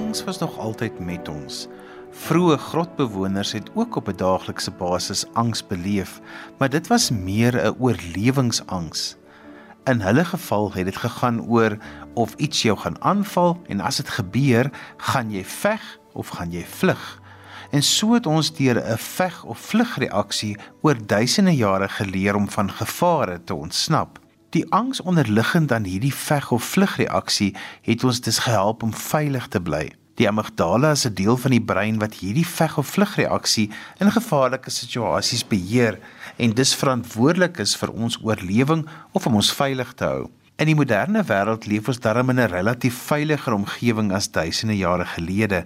Angs 0.00 0.24
was 0.24 0.38
nog 0.38 0.58
altyd 0.58 0.98
met 0.98 1.28
ons. 1.28 1.66
Vroeë 2.10 2.56
grotbewoners 2.56 3.52
het 3.52 3.70
ook 3.74 3.96
op 3.96 4.08
'n 4.08 4.16
daaglikse 4.16 4.70
basis 4.70 5.24
angs 5.32 5.66
beleef, 5.66 6.20
maar 6.58 6.70
dit 6.70 6.86
was 6.86 7.10
meer 7.10 7.54
'n 7.66 7.74
oorlewingsangs. 7.78 9.16
In 9.84 10.00
hulle 10.00 10.24
geval 10.24 10.72
het 10.72 10.84
dit 10.84 10.96
gegaan 10.96 11.42
oor 11.42 11.76
of 12.14 12.34
iets 12.34 12.62
jou 12.62 12.78
gaan 12.78 13.02
aanval 13.02 13.60
en 13.66 13.80
as 13.80 13.96
dit 13.96 14.08
gebeur, 14.08 14.70
gaan 14.96 15.30
jy 15.30 15.44
veg 15.44 15.98
of 16.12 16.28
gaan 16.28 16.50
jy 16.50 16.64
vlug. 16.64 17.20
En 17.70 17.82
so 17.82 18.12
het 18.12 18.26
ons 18.26 18.52
deur 18.52 18.76
'n 18.76 18.98
veg 18.98 19.44
of 19.44 19.58
vlug 19.58 19.98
reaksie 19.98 20.58
oor 20.80 21.06
duisende 21.06 21.56
jare 21.56 21.88
geleer 21.88 22.34
om 22.34 22.50
van 22.50 22.70
gevare 22.70 23.44
te 23.44 23.54
ontsnap. 23.54 24.18
Die 24.50 24.66
angs 24.72 25.00
onderliggend 25.00 25.72
aan 25.72 25.84
hierdie 25.86 26.14
veg 26.14 26.50
of 26.50 26.64
vlug 26.64 26.96
reaksie 26.98 27.52
het 27.86 28.02
ons 28.04 28.18
dus 28.20 28.40
gehelp 28.42 28.82
om 28.82 28.90
veilig 28.90 29.46
te 29.46 29.60
bly. 29.62 29.84
Die 30.18 30.26
amygdala 30.26 30.90
is 30.90 31.06
'n 31.06 31.14
deel 31.14 31.36
van 31.36 31.50
die 31.54 31.62
brein 31.62 31.98
wat 31.98 32.14
hierdie 32.18 32.46
veg 32.46 32.78
of 32.78 32.86
vlug 32.86 33.14
reaksie 33.14 33.70
in 33.98 34.10
gevaarlike 34.10 34.70
situasies 34.70 35.46
beheer 35.46 35.98
en 36.36 36.50
dus 36.50 36.74
verantwoordelik 36.74 37.58
is 37.58 37.76
vir 37.76 37.90
ons 37.90 38.18
oorlewing 38.22 38.88
of 39.12 39.26
om 39.26 39.34
ons 39.34 39.52
veilig 39.52 39.92
te 39.94 40.04
hou. 40.04 40.30
In 40.56 40.66
die 40.66 40.74
moderne 40.74 41.22
wêreld 41.24 41.66
leef 41.66 41.86
ons 41.88 42.00
darm 42.00 42.30
in 42.30 42.40
'n 42.40 42.50
relatief 42.50 42.94
veiliger 42.94 43.52
omgewing 43.52 44.12
as 44.12 44.30
duisende 44.30 44.76
jare 44.76 45.04
gelede, 45.04 45.64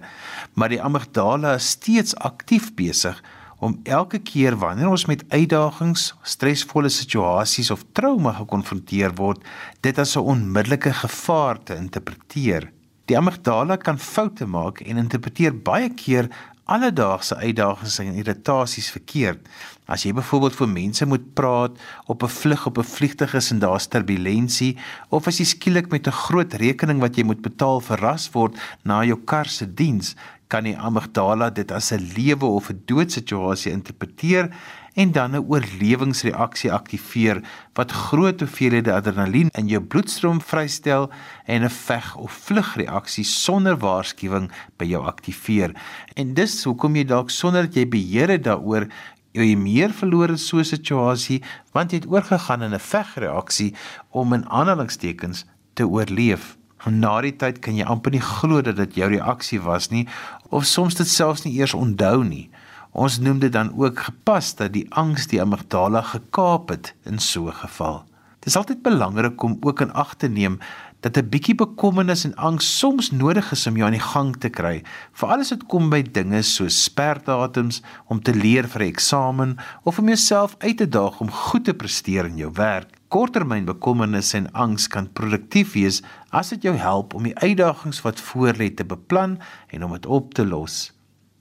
maar 0.53 0.69
die 0.69 0.81
amygdala 0.81 1.53
is 1.53 1.69
steeds 1.69 2.15
aktief 2.15 2.73
besig 2.75 3.23
om 3.59 3.79
elke 3.83 4.19
keer 4.19 4.57
wanneer 4.59 4.89
ons 4.89 5.05
met 5.05 5.23
uitdagings, 5.29 6.13
stresvolle 6.23 6.89
situasies 6.89 7.71
of 7.71 7.85
trauma 7.93 8.35
gekonfronteer 8.39 9.15
word, 9.15 9.43
dit 9.81 9.99
as 9.99 10.15
'n 10.15 10.27
onmiddellike 10.35 10.93
gevaar 10.93 11.63
te 11.63 11.75
interpreteer. 11.75 12.71
Die 13.05 13.17
amygdala 13.17 13.77
kan 13.77 13.99
foute 13.99 14.45
maak 14.45 14.81
en 14.81 14.97
interpreteer 14.97 15.53
baie 15.53 15.89
keer 15.89 16.29
alledaagse 16.65 17.35
uitdagings 17.35 17.99
en 18.01 18.15
irritasies 18.17 18.89
verkeerd. 18.89 19.45
As 19.85 20.01
jy 20.01 20.15
byvoorbeeld 20.17 20.55
vir 20.57 20.69
mense 20.71 21.05
moet 21.05 21.25
praat 21.37 21.77
op 22.09 22.23
'n 22.23 22.35
vlug 22.41 22.65
op 22.65 22.77
'n 22.77 22.83
vliegtuig 22.95 23.33
is 23.33 23.51
en 23.51 23.59
daar's 23.59 23.87
turbulensie 23.87 24.77
of 25.09 25.27
as 25.27 25.37
jy 25.37 25.45
skielik 25.45 25.91
met 25.91 26.07
'n 26.07 26.11
groot 26.11 26.53
rekening 26.53 26.99
wat 26.99 27.15
jy 27.15 27.23
moet 27.23 27.41
betaal 27.41 27.81
verras 27.81 28.29
word 28.31 28.57
na 28.83 29.03
jou 29.03 29.17
kar 29.25 29.45
se 29.45 29.73
diens, 29.73 30.15
kan 30.47 30.63
die 30.63 30.77
amygdala 30.77 31.49
dit 31.49 31.71
as 31.71 31.91
'n 31.91 32.11
lewe 32.15 32.45
of 32.45 32.69
'n 32.69 32.81
doodsituasie 32.85 33.71
interpreteer 33.71 34.49
en 34.95 35.11
dan 35.11 35.35
'n 35.35 35.45
oorlewingsreaksie 35.47 36.71
aktiveer 36.71 37.41
wat 37.73 37.91
groot 37.91 38.39
hoeveelhede 38.39 38.93
adrenalien 38.93 39.49
in 39.51 39.67
jou 39.67 39.81
bloedstroom 39.81 40.41
vrystel 40.41 41.11
en 41.45 41.63
'n 41.63 41.69
veg 41.69 42.15
of 42.15 42.31
vlugreaksie 42.31 43.23
sonder 43.23 43.77
waarskuwing 43.77 44.51
by 44.77 44.85
jou 44.85 45.05
aktiveer. 45.05 45.71
En 46.13 46.33
dis 46.33 46.63
hoekom 46.63 46.95
jy 46.95 47.03
dalk 47.03 47.29
sonder 47.29 47.61
dat 47.61 47.73
jy 47.73 47.87
beheer 47.87 48.29
het 48.29 48.43
daaroor 48.43 48.87
jy 49.31 49.55
meer 49.55 49.91
verloor 49.91 50.29
in 50.29 50.37
so 50.37 50.57
'n 50.57 50.63
situasie 50.63 51.43
want 51.73 51.91
jy 51.91 51.97
het 51.97 52.11
oorgegaan 52.11 52.61
in 52.61 52.73
'n 52.73 52.79
vegreaksie 52.79 53.75
om 54.11 54.33
in 54.33 54.49
aanhalingstekens 54.49 55.45
te 55.73 55.87
oorleef. 55.87 56.57
Na 56.85 57.21
die 57.21 57.33
tyd 57.35 57.59
kan 57.65 57.75
jy 57.75 57.85
amper 57.89 58.13
nie 58.13 58.21
glo 58.21 58.61
dat 58.61 58.77
dit 58.77 58.99
jou 58.99 59.09
reaksie 59.09 59.61
was 59.61 59.89
nie 59.89 60.05
of 60.53 60.67
soms 60.69 60.95
dit 60.95 61.09
selfs 61.09 61.45
nie 61.45 61.55
eers 61.57 61.73
onthou 61.73 62.23
nie. 62.23 62.49
Ons 62.95 63.17
noem 63.19 63.39
dit 63.41 63.51
dan 63.51 63.73
ook 63.75 64.05
gepas 64.07 64.53
dat 64.55 64.73
die 64.73 64.85
angs 64.93 65.27
die 65.27 65.41
amygdala 65.41 66.01
gekaap 66.13 66.69
het 66.69 66.93
in 67.03 67.19
so 67.19 67.47
'n 67.47 67.53
geval. 67.53 68.05
Dit 68.39 68.53
is 68.53 68.55
altyd 68.55 68.81
belangrik 68.81 69.43
om 69.43 69.57
ook 69.61 69.81
in 69.81 69.93
ag 69.93 70.13
te 70.15 70.27
neem 70.27 70.59
dat 70.99 71.17
'n 71.17 71.29
bietjie 71.29 71.55
bekommernis 71.55 72.23
en 72.25 72.35
angs 72.35 72.77
soms 72.77 73.11
nodig 73.11 73.51
is 73.51 73.67
om 73.67 73.75
jou 73.75 73.85
aan 73.85 73.97
die 73.97 74.09
gang 74.13 74.37
te 74.37 74.49
kry. 74.49 74.83
Veral 75.11 75.39
as 75.39 75.49
dit 75.49 75.65
kom 75.65 75.89
by 75.89 76.01
dinge 76.01 76.41
soos 76.41 76.83
sperdatums 76.83 77.81
om 78.07 78.21
te 78.21 78.33
leer 78.33 78.67
vir 78.67 78.81
'n 78.81 78.87
eksamen 78.93 79.57
of 79.83 79.99
om 79.99 80.07
jouself 80.07 80.55
uit 80.59 80.77
te 80.77 80.89
daag 80.89 81.19
om 81.19 81.31
goed 81.31 81.65
te 81.65 81.73
presteer 81.73 82.25
in 82.25 82.37
jou 82.37 82.51
werk. 82.53 82.89
Korttermyn 83.15 83.63
bekommernis 83.63 84.33
en 84.35 84.49
angs 84.59 84.89
kan 84.91 85.05
produktief 85.15 85.69
wees 85.71 86.01
as 86.35 86.49
dit 86.51 86.65
jou 86.67 86.73
help 86.75 87.13
om 87.15 87.23
die 87.23 87.37
uitdagings 87.39 88.01
wat 88.03 88.19
voorlê 88.19 88.67
te 88.75 88.83
beplan 88.83 89.37
en 89.71 89.85
om 89.87 89.93
dit 89.95 90.07
op 90.11 90.33
te 90.35 90.43
los. 90.43 90.89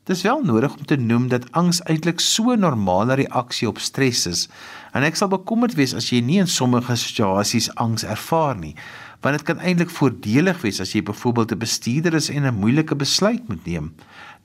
Dis 0.06 0.22
wel 0.22 0.44
nodig 0.46 0.76
om 0.78 0.87
te 0.87 0.94
noem 0.94 1.26
dat 1.32 1.48
angs 1.50 1.80
eintlik 1.90 2.22
so 2.22 2.54
'n 2.54 2.62
normale 2.62 3.14
reaksie 3.14 3.66
op 3.68 3.82
stres 3.82 4.26
is. 4.26 4.48
En 4.92 5.02
ek 5.02 5.16
sal 5.16 5.28
bekommerd 5.28 5.74
wees 5.74 5.94
as 5.94 6.10
jy 6.10 6.20
nie 6.20 6.38
in 6.38 6.46
sommige 6.46 6.94
situasies 6.94 7.74
angs 7.74 8.04
ervaar 8.04 8.56
nie, 8.56 8.76
want 9.20 9.37
dit 9.37 9.46
kan 9.46 9.58
eintlik 9.58 9.90
voordelig 9.90 10.62
wees 10.62 10.80
as 10.80 10.92
jy 10.92 11.02
byvoorbeeld 11.02 11.52
'n 11.52 11.58
bestuurder 11.58 12.14
is 12.14 12.30
en 12.30 12.46
'n 12.46 12.54
moeilike 12.54 12.94
besluit 12.94 13.48
moet 13.48 13.66
neem. 13.66 13.94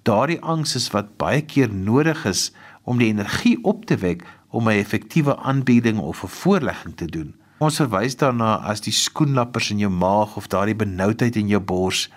Daardie 0.03 0.41
angs 0.41 0.75
is 0.75 0.91
wat 0.91 1.17
baie 1.17 1.41
keer 1.41 1.73
nodig 1.73 2.25
is 2.25 2.51
om 2.83 2.97
die 2.97 3.07
energie 3.07 3.63
op 3.63 3.85
te 3.85 3.97
wek 3.97 4.25
om 4.49 4.67
'n 4.67 4.79
effektiewe 4.81 5.37
aanbieding 5.37 5.99
of 5.99 6.23
'n 6.23 6.27
voorlegging 6.27 6.95
te 6.95 7.05
doen. 7.05 7.35
Ons 7.59 7.75
verwys 7.75 8.15
daarna 8.15 8.55
as 8.55 8.81
die 8.81 8.93
skoenlappers 8.93 9.69
in 9.69 9.77
jou 9.77 9.91
maag 9.91 10.35
of 10.35 10.47
daardie 10.47 10.75
benoudheid 10.75 11.35
in 11.35 11.47
jou 11.47 11.59
bors. 11.59 12.09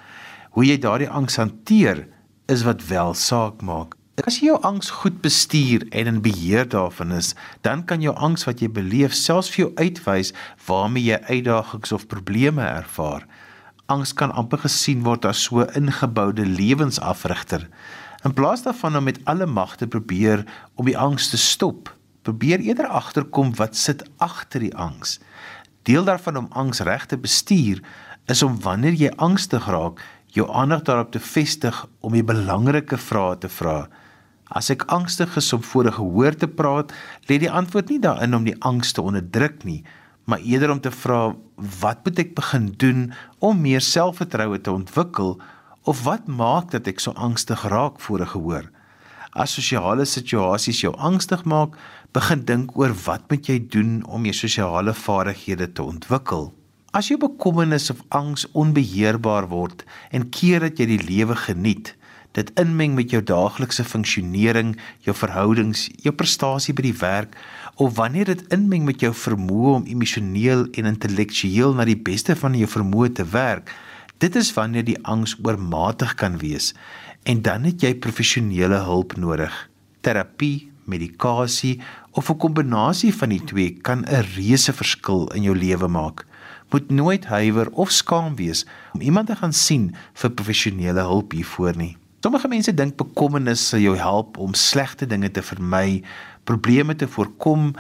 Hoe 0.50 0.64
jy 0.64 0.78
daardie 0.78 1.10
angs 1.10 1.36
hanteer 1.36 2.08
is 2.46 2.62
wat 2.62 2.86
wel 2.86 3.14
saak 3.14 3.62
maak. 3.62 3.96
As 4.22 4.36
jy 4.38 4.52
jou 4.52 4.58
angs 4.62 4.90
goed 5.02 5.22
bestuur 5.24 5.86
en 5.90 6.06
in 6.06 6.20
beheer 6.22 6.68
daarvan 6.68 7.12
is, 7.16 7.32
dan 7.60 7.84
kan 7.84 8.02
jou 8.04 8.14
angs 8.14 8.44
wat 8.44 8.60
jy 8.60 8.68
beleef 8.68 9.14
selfs 9.16 9.50
vir 9.50 9.64
jou 9.64 9.70
uitwys 9.80 10.34
waarmee 10.66 11.08
jy 11.08 11.18
uitdagings 11.30 11.92
of 11.96 12.06
probleme 12.06 12.62
ervaar. 12.62 13.26
Angs 13.90 14.12
kan 14.14 14.30
amper 14.30 14.62
gesien 14.62 15.02
word 15.02 15.24
as 15.24 15.42
so 15.42 15.64
'n 15.64 15.74
ingeboude 15.74 16.46
lewensafrigter. 16.46 17.68
In 18.24 18.34
plaas 18.34 18.62
daarvan 18.62 18.96
om 18.96 19.04
met 19.04 19.18
alle 19.24 19.46
mag 19.46 19.76
te 19.76 19.86
probeer 19.86 20.44
om 20.74 20.86
die 20.86 20.98
angs 20.98 21.30
te 21.30 21.36
stop, 21.36 21.90
probeer 22.22 22.60
eerder 22.60 22.86
agterkom 22.86 23.54
wat 23.58 23.76
sit 23.76 24.04
agter 24.16 24.60
die 24.60 24.76
angs. 24.76 25.18
Deel 25.82 26.04
daarvan 26.04 26.36
om 26.36 26.50
angs 26.50 26.80
reg 26.80 27.06
te 27.06 27.18
bestuur 27.18 27.82
is 28.30 28.42
om 28.42 28.60
wanneer 28.62 28.94
jy 28.94 29.10
angstig 29.16 29.66
raak, 29.66 30.00
jou 30.32 30.46
aandag 30.50 30.82
daarop 30.86 31.10
te 31.12 31.20
vestig 31.20 31.82
om 32.00 32.14
die 32.14 32.24
belangrike 32.24 32.96
vrae 32.96 33.36
te 33.38 33.50
vra. 33.52 33.88
As 34.52 34.70
ek 34.72 34.86
angstig 34.92 35.36
is 35.36 35.52
om 35.52 35.62
voor 35.62 35.86
'n 35.86 35.98
gehoor 35.98 36.34
te 36.34 36.48
praat, 36.48 36.92
lê 37.28 37.38
die 37.38 37.50
antwoord 37.50 37.88
nie 37.88 37.98
daarin 37.98 38.34
om 38.34 38.44
die 38.44 38.60
angs 38.60 38.92
te 38.92 39.02
onderdruk 39.02 39.64
nie, 39.64 39.84
maar 40.24 40.38
eerder 40.38 40.70
om 40.70 40.80
te 40.80 40.90
vra 40.90 41.34
wat 41.80 42.04
moet 42.04 42.18
ek 42.18 42.34
begin 42.34 42.74
doen 42.76 43.12
om 43.38 43.60
meer 43.60 43.80
selfvertroue 43.80 44.60
te 44.60 44.72
ontwikkel 44.72 45.40
of 45.82 46.04
wat 46.04 46.26
maak 46.26 46.70
dat 46.70 46.86
ek 46.86 47.00
so 47.00 47.12
angstig 47.12 47.64
raak 47.64 48.00
voor 48.00 48.20
'n 48.20 48.26
gehoor? 48.26 48.70
As 49.32 49.54
sosiale 49.54 50.04
situasies 50.04 50.80
jou 50.80 50.94
angstig 50.96 51.44
maak, 51.44 51.76
begin 52.12 52.42
dink 52.44 52.74
oor 52.76 52.92
wat 53.06 53.22
moet 53.32 53.46
jy 53.48 53.54
doen 53.72 54.02
om 54.04 54.26
jou 54.28 54.34
sosiale 54.36 54.92
vaardighede 54.92 55.70
te 55.72 55.84
ontwikkel. 55.84 56.50
As 56.92 57.08
jou 57.08 57.16
bekommernis 57.16 57.88
of 57.88 58.02
angs 58.12 58.44
onbeheerbaar 58.52 59.46
word 59.48 59.84
en 60.12 60.26
keer 60.28 60.60
dat 60.60 60.76
jy 60.76 60.90
die 60.90 61.04
lewe 61.06 61.36
geniet, 61.46 61.94
dit 62.36 62.50
inmeng 62.60 62.92
met 62.96 63.12
jou 63.12 63.22
daaglikse 63.24 63.84
funksionering, 63.84 64.74
jou 65.04 65.14
verhoudings, 65.16 65.86
jou 66.04 66.12
prestasie 66.12 66.74
by 66.76 66.84
die 66.84 66.98
werk 67.00 67.32
of 67.80 67.96
wanneer 67.96 68.28
dit 68.28 68.44
inmeng 68.52 68.84
met 68.88 69.00
jou 69.00 69.14
vermoë 69.16 69.78
om 69.78 69.88
emosioneel 69.88 70.66
en 70.76 70.90
intellektueel 70.92 71.72
na 71.76 71.88
die 71.88 71.96
beste 71.96 72.36
van 72.36 72.56
jou 72.60 72.68
vermoë 72.68 73.08
te 73.16 73.24
werk, 73.32 73.72
dit 74.20 74.36
is 74.36 74.52
wanneer 74.52 74.84
die 74.84 74.98
angs 75.08 75.38
oormatig 75.40 76.12
kan 76.20 76.36
wees 76.44 76.74
en 77.24 77.40
dan 77.40 77.64
het 77.68 77.80
jy 77.80 77.94
professionele 78.04 78.84
hulp 78.84 79.16
nodig. 79.16 79.54
Terapie, 80.04 80.71
medikasie 80.84 81.80
of 82.10 82.30
'n 82.30 82.36
kombinasie 82.36 83.14
van 83.14 83.28
die 83.28 83.44
twee 83.44 83.70
kan 83.70 84.04
'n 84.04 84.26
reuse 84.36 84.72
verskil 84.72 85.26
in 85.34 85.42
jou 85.42 85.56
lewe 85.56 85.88
maak. 85.88 86.26
Moet 86.70 86.90
nooit 86.90 87.24
huiwer 87.24 87.70
of 87.70 87.90
skaam 87.90 88.36
wees 88.36 88.66
om 88.92 89.00
iemand 89.00 89.26
te 89.26 89.36
gaan 89.36 89.52
sien 89.52 89.94
vir 90.12 90.30
professionele 90.30 91.00
hulp 91.00 91.32
hiervoor 91.32 91.76
nie. 91.76 91.96
Sommige 92.20 92.48
mense 92.48 92.74
dink 92.74 92.96
bekommernis 92.96 93.68
sal 93.68 93.80
jou 93.80 93.96
help 93.96 94.36
om 94.38 94.54
slegte 94.54 95.06
dinge 95.06 95.30
te 95.30 95.42
vermy, 95.42 96.02
probleme 96.44 96.94
te 96.94 97.08
voorkom 97.08 97.72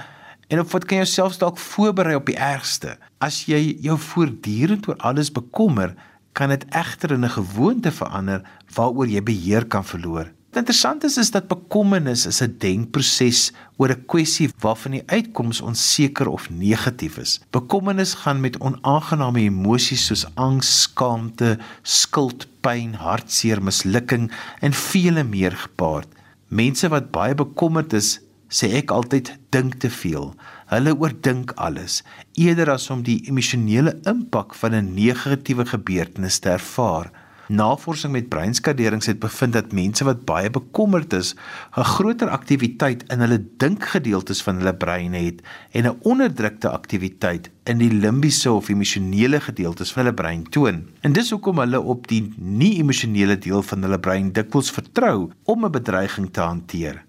en 0.48 0.60
of 0.60 0.72
wat 0.72 0.84
kan 0.84 0.96
jouself 0.96 1.36
dalk 1.36 1.58
voorberei 1.58 2.14
op 2.14 2.26
die 2.26 2.36
ergste. 2.36 2.96
As 3.18 3.44
jy 3.46 3.76
jou 3.80 3.98
voortdurend 3.98 4.88
oor 4.88 4.96
alles 4.96 5.32
bekommer, 5.32 5.94
kan 6.32 6.48
dit 6.48 6.64
egter 6.74 7.12
in 7.12 7.24
'n 7.24 7.36
gewoonte 7.38 7.92
verander 7.92 8.42
waaroor 8.74 9.06
jy 9.06 9.22
beheer 9.22 9.64
kan 9.66 9.84
verloor. 9.84 10.32
Wat 10.52 10.60
interessant 10.60 11.04
is 11.04 11.14
is 11.16 11.30
dat 11.32 11.46
bekommernis 11.48 12.26
is 12.28 12.42
'n 12.44 12.56
denkproses 12.60 13.52
oor 13.80 13.88
'n 13.88 14.04
kwessie 14.04 14.50
waarvan 14.60 14.92
die 14.92 15.02
uitkoms 15.06 15.60
onseker 15.60 16.28
of 16.28 16.50
negatief 16.50 17.16
is. 17.16 17.40
Bekommernis 17.50 18.14
gaan 18.14 18.40
met 18.40 18.58
onaangename 18.60 19.40
emosies 19.40 20.04
soos 20.06 20.26
angs, 20.34 20.82
skaamte, 20.82 21.58
skuld, 21.82 22.46
pyn, 22.60 22.92
hartseer, 22.94 23.62
mislukking 23.62 24.30
en 24.60 24.72
vele 24.72 25.24
meer 25.24 25.56
gepaard. 25.56 26.08
Mense 26.48 26.88
wat 26.88 27.10
baie 27.10 27.34
bekommerd 27.34 27.92
is, 27.92 28.20
sê 28.48 28.76
ek 28.76 28.90
altyd 28.90 29.32
dink 29.50 29.74
te 29.74 29.90
veel. 29.90 30.34
Hulle 30.66 30.92
oordink 30.98 31.52
alles 31.56 32.02
eerder 32.34 32.70
as 32.70 32.90
om 32.90 33.02
die 33.02 33.24
emosionele 33.24 34.00
impak 34.04 34.54
van 34.54 34.74
'n 34.74 34.94
negatiewe 34.94 35.64
gebeurtenis 35.64 36.38
te 36.38 36.48
ervaar. 36.50 37.21
Navorsing 37.52 38.12
met 38.14 38.30
breinskaderings 38.32 39.06
het 39.10 39.18
bevind 39.20 39.52
dat 39.52 39.74
mense 39.76 40.04
wat 40.08 40.22
baie 40.24 40.50
bekommerd 40.50 41.12
is, 41.12 41.34
'n 41.76 41.84
groter 41.84 42.28
aktiwiteit 42.28 43.04
in 43.12 43.20
hulle 43.20 43.44
dinkgedeeltes 43.56 44.42
van 44.42 44.56
hulle 44.56 44.74
brein 44.74 45.12
het 45.12 45.42
en 45.70 45.84
'n 45.84 45.98
onderdrukte 46.02 46.70
aktiwiteit 46.70 47.50
in 47.64 47.78
die 47.78 47.92
limbiese 47.92 48.52
of 48.52 48.68
emosionele 48.68 49.40
gedeeltes 49.40 49.92
van 49.92 50.04
hulle 50.04 50.14
brein 50.14 50.42
toon. 50.42 50.88
En 51.00 51.12
dis 51.12 51.30
hoekom 51.30 51.58
hulle 51.58 51.80
op 51.80 52.08
die 52.08 52.32
nie-emosionele 52.36 53.38
deel 53.38 53.62
van 53.62 53.82
hulle 53.82 54.00
brein 54.00 54.32
dikwels 54.32 54.70
vertrou 54.70 55.30
om 55.44 55.64
'n 55.64 55.70
bedreiging 55.70 56.32
te 56.32 56.40
hanteer. 56.40 57.04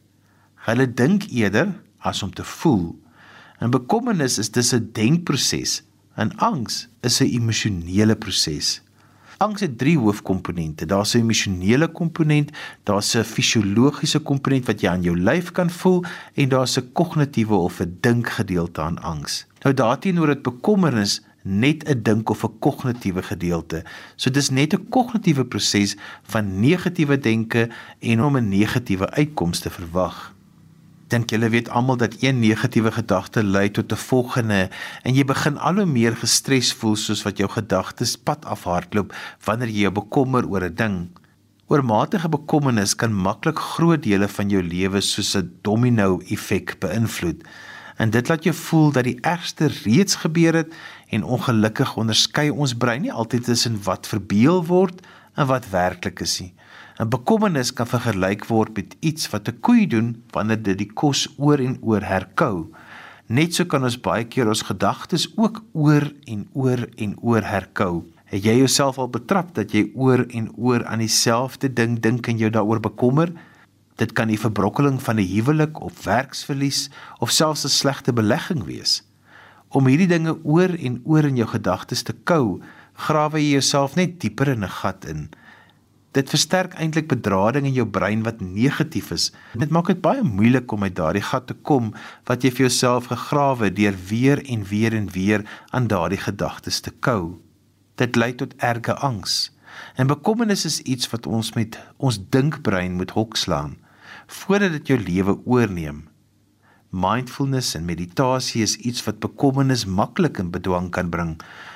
Hulle 0.55 0.93
dink 0.93 1.23
eerder 1.23 1.81
as 1.99 2.23
om 2.23 2.33
te 2.33 2.43
voel. 2.43 2.99
En 3.59 3.69
bekommernis 3.69 4.37
is 4.37 4.51
dus 4.51 4.73
'n 4.73 4.89
denkproses 4.91 5.83
en 6.15 6.35
angs 6.37 6.87
is 7.01 7.21
'n 7.21 7.31
emosionele 7.31 8.15
proses. 8.15 8.82
Angs 9.43 9.61
het 9.61 9.77
drie 9.77 9.97
hoofkomponente. 9.97 10.85
Daar's 10.85 11.13
'n 11.13 11.17
emosionele 11.17 11.87
komponent, 11.87 12.51
daar's 12.83 13.15
'n 13.15 13.23
fisiologiese 13.23 14.19
komponent 14.19 14.65
wat 14.65 14.81
jy 14.81 14.89
aan 14.89 15.01
jou 15.01 15.17
lyf 15.17 15.51
kan 15.51 15.69
voel 15.69 16.03
en 16.33 16.49
daar's 16.49 16.77
'n 16.77 16.89
kognitiewe 16.93 17.55
of 17.55 17.79
'n 17.79 17.97
dinkgedeelte 17.99 18.81
aan 18.81 19.01
angs. 19.01 19.45
Nou 19.61 19.75
daarteenoor 19.75 20.27
het 20.27 20.41
bekommernis 20.41 21.21
net 21.41 21.89
'n 21.89 22.01
dink 22.01 22.29
of 22.29 22.43
'n 22.43 22.59
kognitiewe 22.59 23.23
gedeelte. 23.23 23.83
So 24.15 24.31
dis 24.31 24.49
net 24.49 24.73
'n 24.73 24.89
kognitiewe 24.89 25.45
proses 25.45 25.97
van 26.23 26.59
negatiewe 26.59 27.17
denke 27.17 27.69
en 27.99 28.23
om 28.23 28.37
'n 28.37 28.49
negatiewe 28.49 29.09
uitkoms 29.09 29.59
te 29.59 29.69
verwag 29.69 30.32
dink 31.07 31.29
julle 31.29 31.49
weet 31.49 31.69
almal 31.69 31.97
dat 31.97 32.15
een 32.21 32.39
negatiewe 32.39 32.91
gedagte 32.91 33.43
lei 33.43 33.69
tot 33.71 33.91
'n 33.91 33.95
volgende 33.95 34.69
en 35.03 35.13
jy 35.13 35.25
begin 35.25 35.57
al 35.57 35.75
hoe 35.75 35.85
meer 35.85 36.15
gestres 36.15 36.73
voel 36.73 36.95
soos 36.95 37.23
wat 37.23 37.37
jou 37.37 37.49
gedagtes 37.49 38.15
pad 38.17 38.45
afhardloop 38.45 39.13
wanneer 39.45 39.67
jy 39.67 39.81
jou 39.81 39.91
bekommer 39.91 40.47
oor 40.47 40.63
'n 40.63 40.75
ding. 40.75 41.09
Oormatige 41.67 42.29
bekommernis 42.29 42.95
kan 42.95 43.13
maklik 43.13 43.59
groot 43.59 44.03
dele 44.03 44.27
van 44.27 44.49
jou 44.49 44.63
lewe 44.63 45.01
soos 45.01 45.35
'n 45.35 45.51
domino 45.61 46.19
effek 46.29 46.75
beïnvloed. 46.79 47.43
En 47.97 48.09
dit 48.09 48.27
laat 48.27 48.43
jou 48.43 48.55
voel 48.55 48.91
dat 48.91 49.03
die 49.03 49.17
ergste 49.21 49.67
reeds 49.83 50.15
gebeur 50.15 50.53
het 50.53 50.73
en 51.09 51.23
ongelukkig 51.23 51.95
onderskei 51.95 52.49
ons 52.49 52.73
brein 52.73 53.01
nie 53.01 53.11
altyd 53.11 53.43
tussen 53.43 53.83
wat 53.83 54.07
verbeel 54.07 54.65
word 54.65 55.07
en 55.35 55.47
wat 55.47 55.69
werklik 55.69 56.19
is 56.19 56.39
nie. 56.39 56.53
'n 57.01 57.09
Bekommernis 57.09 57.73
kan 57.73 57.87
vergelyk 57.89 58.45
word 58.45 58.75
met 58.77 58.95
iets 58.99 59.29
wat 59.33 59.47
'n 59.49 59.59
koei 59.65 59.87
doen 59.87 60.23
wanneer 60.31 60.61
dit 60.61 60.77
die 60.77 60.93
kos 60.93 61.27
oor 61.37 61.59
en 61.59 61.77
oor 61.81 62.01
herkou. 62.01 62.69
Net 63.27 63.53
so 63.53 63.65
kan 63.65 63.83
ons 63.83 63.97
baie 63.97 64.25
keer 64.25 64.47
ons 64.47 64.61
gedagtes 64.61 65.31
ook 65.35 65.63
oor 65.73 66.11
en 66.25 66.47
oor 66.53 66.87
en 66.97 67.15
oor 67.21 67.41
herkou. 67.41 68.03
Het 68.25 68.43
jy 68.43 68.57
jouself 68.57 68.97
al 68.97 69.09
betrap 69.09 69.55
dat 69.55 69.71
jy 69.71 69.91
oor 69.95 70.25
en 70.29 70.51
oor 70.55 70.85
aan 70.85 70.99
dieselfde 70.99 71.73
ding 71.73 71.99
dink 71.99 72.27
en 72.27 72.37
jou 72.37 72.49
daaroor 72.49 72.79
bekommer? 72.79 73.33
Dit 73.95 74.13
kan 74.13 74.27
die 74.27 74.39
verbrokkeling 74.39 75.01
van 75.01 75.15
'n 75.15 75.27
huwelik 75.27 75.81
of 75.81 76.03
werksverlies 76.03 76.89
of 77.19 77.31
selfs 77.31 77.65
'n 77.65 77.69
slegte 77.69 78.13
belegging 78.13 78.63
wees. 78.65 79.03
Om 79.69 79.87
hierdie 79.87 80.07
dinge 80.07 80.37
oor 80.43 80.69
en 80.69 81.01
oor 81.05 81.25
in 81.25 81.35
jou 81.35 81.47
gedagtes 81.47 82.03
te 82.03 82.13
kou, 82.23 82.61
grawe 82.93 83.39
jy 83.39 83.51
jouself 83.51 83.95
net 83.95 84.19
dieper 84.19 84.47
in 84.47 84.63
'n 84.63 84.69
gat 84.69 85.05
in. 85.05 85.29
Dit 86.13 86.29
versterk 86.29 86.75
eintlik 86.77 87.07
bedrading 87.09 87.65
in 87.65 87.73
jou 87.73 87.87
brein 87.89 88.21
wat 88.25 88.41
negatief 88.41 89.09
is. 89.15 89.31
Dit 89.57 89.71
maak 89.73 89.89
dit 89.89 90.01
baie 90.01 90.21
moeilik 90.21 90.71
om 90.71 90.85
uit 90.85 90.93
daardie 90.95 91.25
gat 91.25 91.47
te 91.49 91.55
kom 91.65 91.89
wat 92.29 92.45
jy 92.45 92.51
vir 92.53 92.67
jouself 92.67 93.09
gegrawe 93.09 93.71
deur 93.73 93.97
weer 94.09 94.43
en 94.45 94.61
weer 94.69 94.93
en 94.93 95.09
weer 95.15 95.41
aan 95.73 95.89
daardie 95.89 96.21
gedagtes 96.21 96.83
te 96.85 96.93
kou. 96.93 97.41
Dit 97.97 98.15
lei 98.15 98.29
tot 98.37 98.53
erge 98.61 98.93
angs. 98.93 99.49
En 99.97 100.07
bekommernis 100.07 100.65
is 100.69 100.81
iets 100.85 101.09
wat 101.09 101.25
ons 101.25 101.53
met 101.57 101.79
ons 101.97 102.21
dinkbrein 102.29 102.93
moet 103.01 103.17
hokslaan 103.17 103.79
voordat 104.27 104.71
dit 104.71 104.87
jou 104.93 104.99
lewe 105.01 105.33
oorneem. 105.45 106.03
Mindfulness 106.93 107.73
en 107.73 107.85
meditasie 107.89 108.61
is 108.61 108.75
iets 108.77 109.01
wat 109.07 109.19
bekommernis 109.19 109.87
maklik 109.89 110.37
in 110.37 110.51
bedwang 110.53 110.91
kan 110.93 111.09
bring. 111.09 111.31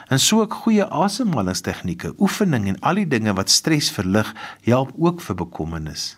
En 0.07 0.19
so 0.19 0.39
ook 0.41 0.53
goeie 0.53 0.85
asemhalingstegnieke, 0.85 2.13
oefening 2.17 2.67
en 2.67 2.79
al 2.79 3.01
die 3.01 3.07
dinge 3.07 3.33
wat 3.35 3.51
stres 3.51 3.89
verlig, 3.91 4.29
help 4.63 4.93
ook 4.95 5.19
vir 5.21 5.35
bekommernis. 5.35 6.15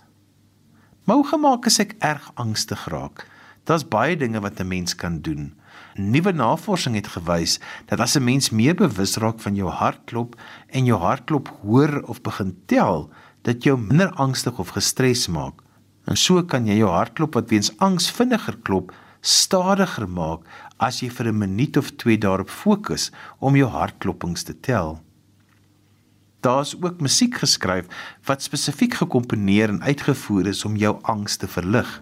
Hoe 1.10 1.26
gemaak 1.26 1.66
as 1.66 1.80
ek 1.82 1.96
erg 2.06 2.28
angstig 2.38 2.86
raak? 2.94 3.26
Daar's 3.66 3.88
baie 3.88 4.18
dinge 4.18 4.40
wat 4.46 4.60
'n 4.62 4.68
mens 4.68 4.96
kan 4.96 5.22
doen. 5.22 5.54
Nuwe 5.96 6.32
navorsing 6.32 6.96
het 6.96 7.08
gewys 7.08 7.60
dat 7.86 8.00
as 8.00 8.16
'n 8.16 8.24
mens 8.24 8.50
meer 8.50 8.76
bewus 8.76 9.18
raak 9.18 9.40
van 9.40 9.56
jou 9.56 9.70
hartklop 9.70 10.36
en 10.68 10.86
jou 10.86 11.00
hartklop 11.00 11.48
hoor 11.62 12.04
of 12.06 12.22
begin 12.22 12.58
tel, 12.66 13.10
dit 13.42 13.64
jou 13.64 13.78
minder 13.78 14.12
angstig 14.12 14.60
of 14.60 14.70
gestres 14.70 15.28
maak. 15.28 15.62
En 16.06 16.16
so 16.16 16.44
kan 16.44 16.66
jy 16.66 16.78
jou 16.78 16.90
hartklop 16.90 17.34
wat 17.34 17.50
weens 17.50 17.78
angs 17.78 18.12
vinniger 18.12 18.58
klop, 18.58 18.94
stadiger 19.22 20.10
maak 20.10 20.42
as 20.80 21.02
jy 21.04 21.10
vir 21.10 21.28
'n 21.28 21.38
minuut 21.38 21.78
of 21.78 21.92
2 21.92 22.18
daarop 22.18 22.50
fokus 22.50 23.12
om 23.40 23.56
jou 23.56 23.70
hartklopings 23.70 24.44
te 24.44 24.60
tel. 24.60 25.00
Daar's 26.42 26.76
ook 26.82 27.02
musiek 27.02 27.36
geskryf 27.36 27.86
wat 28.24 28.42
spesifiek 28.42 28.94
gekomponeer 28.94 29.70
en 29.70 29.84
uitgevoer 29.84 30.48
is 30.48 30.66
om 30.66 30.76
jou 30.76 31.00
angs 31.02 31.38
te 31.38 31.48
verlig. 31.48 32.02